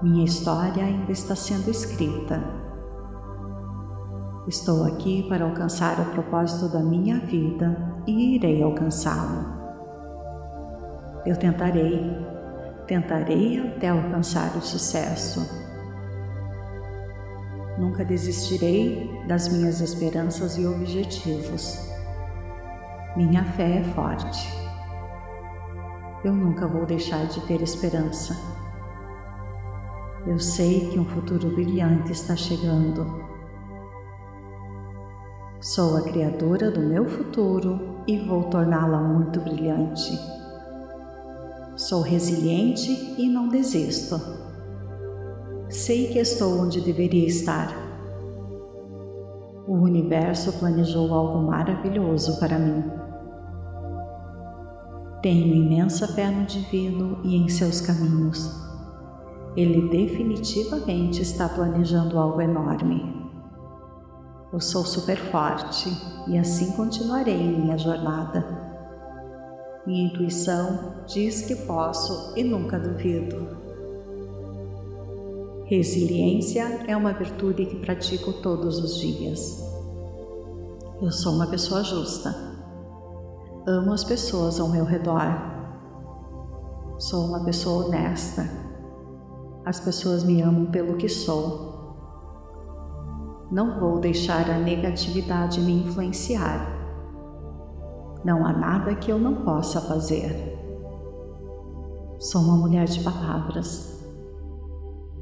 Minha 0.00 0.24
história 0.24 0.84
ainda 0.84 1.10
está 1.10 1.34
sendo 1.34 1.68
escrita. 1.68 2.63
Estou 4.46 4.84
aqui 4.84 5.26
para 5.28 5.44
alcançar 5.44 5.98
o 6.00 6.12
propósito 6.12 6.68
da 6.68 6.80
minha 6.80 7.18
vida 7.18 7.76
e 8.06 8.36
irei 8.36 8.62
alcançá-lo. 8.62 9.54
Eu 11.24 11.36
tentarei 11.36 12.24
Tentarei 12.86 13.66
até 13.66 13.88
alcançar 13.88 14.54
o 14.56 14.60
sucesso. 14.60 15.40
Nunca 17.78 18.04
desistirei 18.04 19.24
das 19.26 19.48
minhas 19.48 19.80
esperanças 19.80 20.58
e 20.58 20.66
objetivos. 20.66 21.90
Minha 23.16 23.42
fé 23.42 23.78
é 23.78 23.84
forte. 23.94 24.52
Eu 26.22 26.34
nunca 26.34 26.66
vou 26.68 26.84
deixar 26.84 27.26
de 27.26 27.40
ter 27.46 27.62
esperança. 27.62 28.36
Eu 30.26 30.38
sei 30.38 30.90
que 30.90 30.98
um 30.98 31.06
futuro 31.06 31.54
brilhante 31.54 32.12
está 32.12 32.36
chegando. 32.36 33.33
Sou 35.64 35.96
a 35.96 36.02
criadora 36.02 36.70
do 36.70 36.78
meu 36.78 37.08
futuro 37.08 38.04
e 38.06 38.18
vou 38.18 38.42
torná-la 38.50 39.00
muito 39.00 39.40
brilhante. 39.40 40.12
Sou 41.74 42.02
resiliente 42.02 43.14
e 43.16 43.30
não 43.30 43.48
desisto. 43.48 44.20
Sei 45.70 46.08
que 46.08 46.18
estou 46.18 46.60
onde 46.60 46.82
deveria 46.82 47.26
estar. 47.26 47.74
O 49.66 49.72
universo 49.72 50.52
planejou 50.58 51.14
algo 51.14 51.38
maravilhoso 51.50 52.38
para 52.38 52.58
mim. 52.58 52.84
Tenho 55.22 55.54
imensa 55.54 56.06
fé 56.08 56.30
no 56.30 56.44
divino 56.44 57.20
e 57.24 57.36
em 57.36 57.48
seus 57.48 57.80
caminhos. 57.80 58.54
Ele 59.56 59.88
definitivamente 59.88 61.22
está 61.22 61.48
planejando 61.48 62.18
algo 62.18 62.42
enorme. 62.42 63.23
Eu 64.54 64.60
sou 64.60 64.84
super 64.84 65.16
forte 65.32 65.90
e 66.28 66.38
assim 66.38 66.76
continuarei 66.76 67.36
minha 67.36 67.76
jornada. 67.76 68.46
Minha 69.84 70.06
intuição 70.06 71.02
diz 71.08 71.42
que 71.42 71.56
posso 71.56 72.32
e 72.38 72.44
nunca 72.44 72.78
duvido. 72.78 73.48
Resiliência 75.64 76.84
é 76.86 76.96
uma 76.96 77.12
virtude 77.12 77.66
que 77.66 77.80
pratico 77.80 78.32
todos 78.34 78.78
os 78.78 78.96
dias. 78.96 79.60
Eu 81.02 81.10
sou 81.10 81.32
uma 81.32 81.48
pessoa 81.48 81.82
justa. 81.82 82.32
Amo 83.66 83.92
as 83.92 84.04
pessoas 84.04 84.60
ao 84.60 84.68
meu 84.68 84.84
redor. 84.84 85.34
Sou 87.00 87.24
uma 87.26 87.44
pessoa 87.44 87.86
honesta. 87.86 88.48
As 89.64 89.80
pessoas 89.80 90.22
me 90.22 90.40
amam 90.42 90.66
pelo 90.66 90.96
que 90.96 91.08
sou. 91.08 91.73
Não 93.50 93.78
vou 93.78 94.00
deixar 94.00 94.50
a 94.50 94.58
negatividade 94.58 95.60
me 95.60 95.72
influenciar. 95.72 96.66
Não 98.24 98.46
há 98.46 98.52
nada 98.52 98.94
que 98.94 99.12
eu 99.12 99.18
não 99.18 99.44
possa 99.44 99.80
fazer. 99.80 100.58
Sou 102.18 102.40
uma 102.40 102.56
mulher 102.56 102.86
de 102.86 103.00
palavras. 103.04 104.02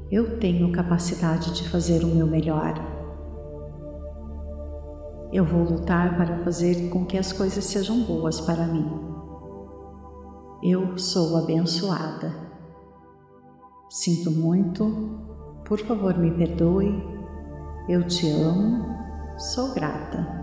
Eu 0.09 0.39
tenho 0.39 0.71
capacidade 0.71 1.53
de 1.53 1.67
fazer 1.67 2.03
o 2.03 2.07
meu 2.07 2.25
melhor. 2.25 2.73
Eu 5.31 5.43
vou 5.43 5.63
lutar 5.63 6.15
para 6.15 6.37
fazer 6.43 6.89
com 6.89 7.05
que 7.05 7.17
as 7.17 7.33
coisas 7.33 7.65
sejam 7.65 8.03
boas 8.03 8.39
para 8.39 8.67
mim. 8.67 8.87
Eu 10.61 10.97
sou 10.97 11.35
abençoada. 11.35 12.31
Sinto 13.89 14.31
muito, 14.31 15.19
por 15.65 15.79
favor 15.79 16.17
me 16.17 16.31
perdoe. 16.31 17.22
Eu 17.87 18.07
te 18.07 18.31
amo, 18.31 18.97
sou 19.37 19.73
grata. 19.73 20.42